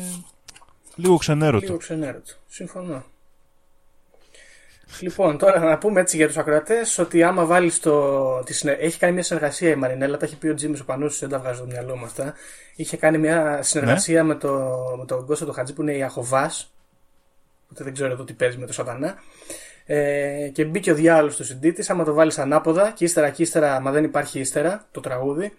[0.94, 1.64] λίγο ξενέρωτο.
[1.66, 2.32] Λίγο ξενέρωτο.
[2.48, 3.04] Συμφωνώ.
[5.00, 8.38] Λοιπόν, τώρα να πούμε έτσι για τους ακροατές ότι άμα βάλεις το.
[8.42, 8.72] Τη συνε...
[8.72, 11.38] Έχει κάνει μια συνεργασία η Μαρινέλα, τα έχει πει ο Τζίμις ο Πανούσης, δεν τα
[11.38, 12.34] βγάζω στο μυαλό μου αυτά.
[12.76, 14.28] Είχε κάνει μια συνεργασία Ναι.
[14.28, 14.50] με, το...
[14.98, 16.72] με τον Κώστα το Χατζή που είναι η Αχοβάς.
[17.64, 19.14] Οπότε δεν ξέρω εδώ τι παίζει με το Σατανά.
[19.86, 21.86] Ε, και μπήκε ο διάολο στο CD τη.
[21.88, 25.52] Άμα το βάλεις ανάποδα και ύστερα και ύστερα, μα δεν υπάρχει ύστερα το τραγούδι,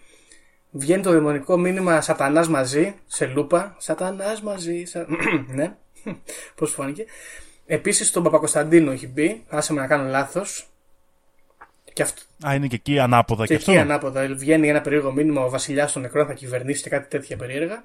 [0.71, 3.76] βγαίνει το δαιμονικό μήνυμα Σατανάς μαζί, σε λούπα.
[3.80, 4.99] Σατανάς μαζί, σα...
[5.55, 5.76] ναι,
[6.55, 7.05] πώς σου φάνηκε.
[7.65, 10.69] Επίσης τον Παπακοσταντίνο έχει μπει, άσε με να κάνω λάθος.
[11.93, 13.82] Και αυτό, Α, είναι και εκεί ανάποδα και και, εκεί αυτό.
[13.82, 17.84] ανάποδα βγαίνει ένα περίεργο μήνυμα ο βασιλιάς των νεκρών θα κυβερνήσει και κάτι τέτοια περίεργα.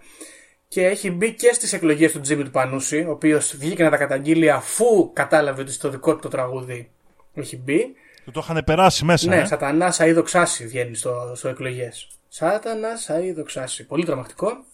[0.70, 3.96] Και έχει μπει και στις εκλογές του Τζίμι του Πανούση, ο οποίος βγήκε να τα
[3.96, 6.90] καταγγείλει αφού κατάλαβε ότι στο δικό του το τραγούδι
[7.34, 7.94] έχει μπει.
[8.24, 9.28] Του το είχαν περάσει μέσα.
[9.28, 9.44] Ναι, ε.
[9.44, 12.08] Σατανάς Αίδο Ξάση βγαίνει στο, στο εκλογές.
[12.28, 13.86] Σάτανα Αίδο Ξάση.
[13.86, 14.64] Πολύ τρομακτικό.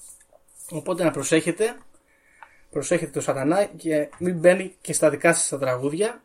[0.70, 1.76] Οπότε να προσέχετε.
[2.70, 6.22] Προσέχετε το Σατανά και μην μπαίνει και στα δικά σας τα τραγούδια.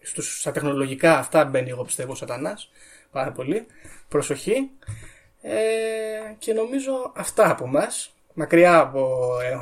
[0.00, 2.70] Στους, στα τεχνολογικά αυτά μπαίνει, εγώ πιστεύω, ο Σατανάς.
[3.10, 3.66] Πάρα πολύ.
[4.08, 4.70] Προσοχή.
[5.42, 5.54] Ε,
[6.38, 7.86] και νομίζω αυτά από εμά.
[8.34, 9.58] Μακριά από ε,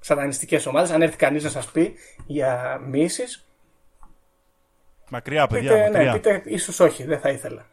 [0.00, 0.90] σατανιστικές ομάδες.
[0.90, 1.94] Αν έρθει κανείς να σας πει
[2.26, 3.44] για μίσεις,
[5.10, 6.12] Μακριά, παιδιά, πείτε, μακριά.
[6.12, 7.66] ναι, πείτε ίσως όχι, δεν θα ήθελα.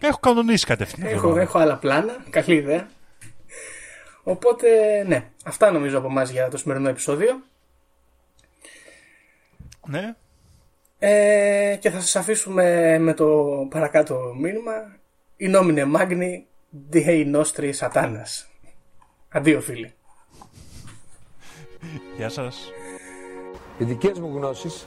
[0.00, 1.08] Έχω κανονίσει κατευθείαν.
[1.08, 2.24] Έχω, έχω άλλα πλάνα.
[2.30, 2.88] Καλή ιδέα.
[4.22, 4.68] Οπότε,
[5.06, 5.30] ναι.
[5.44, 7.42] Αυτά νομίζω από εμάς για το σημερινό επεισόδιο.
[9.86, 10.14] Ναι.
[10.98, 14.72] Ε, και θα σας αφήσουμε με το παρακάτω μήνυμα.
[15.36, 16.46] Η νόμινε μάγνη
[16.92, 18.49] Dei Nostri Satanas.
[19.32, 19.92] Αντίο φίλοι.
[22.16, 22.56] Γεια σας.
[23.78, 24.86] Οι δικές μου γνώσεις,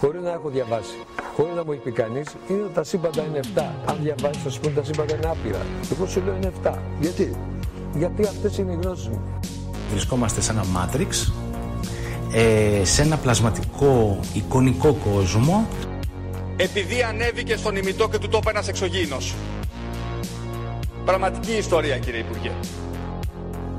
[0.00, 0.96] χωρίς να έχω διαβάσει,
[1.36, 3.74] χωρίς να μου έχει πει κανείς, είναι ότι τα σύμπαντα είναι 7.
[3.86, 5.66] Αν διαβάσεις, θα σου πούνε τα σύμπαντα είναι άπειρα.
[5.92, 6.78] Εγώ σου λέω είναι 7.
[7.00, 7.36] Γιατί;
[7.94, 9.40] Γιατί αυτές είναι οι γνώσεις μου.
[9.90, 11.32] Βρισκόμαστε σε ένα μάτριξ,
[12.32, 15.68] ε, σε ένα πλασματικό εικονικό κόσμο
[16.56, 19.34] επειδή ανέβηκε στον ημιτό και του το είπε ένας εξωγήινος.
[21.04, 22.52] Πραγματική ιστορία κύριε Υπουργέ.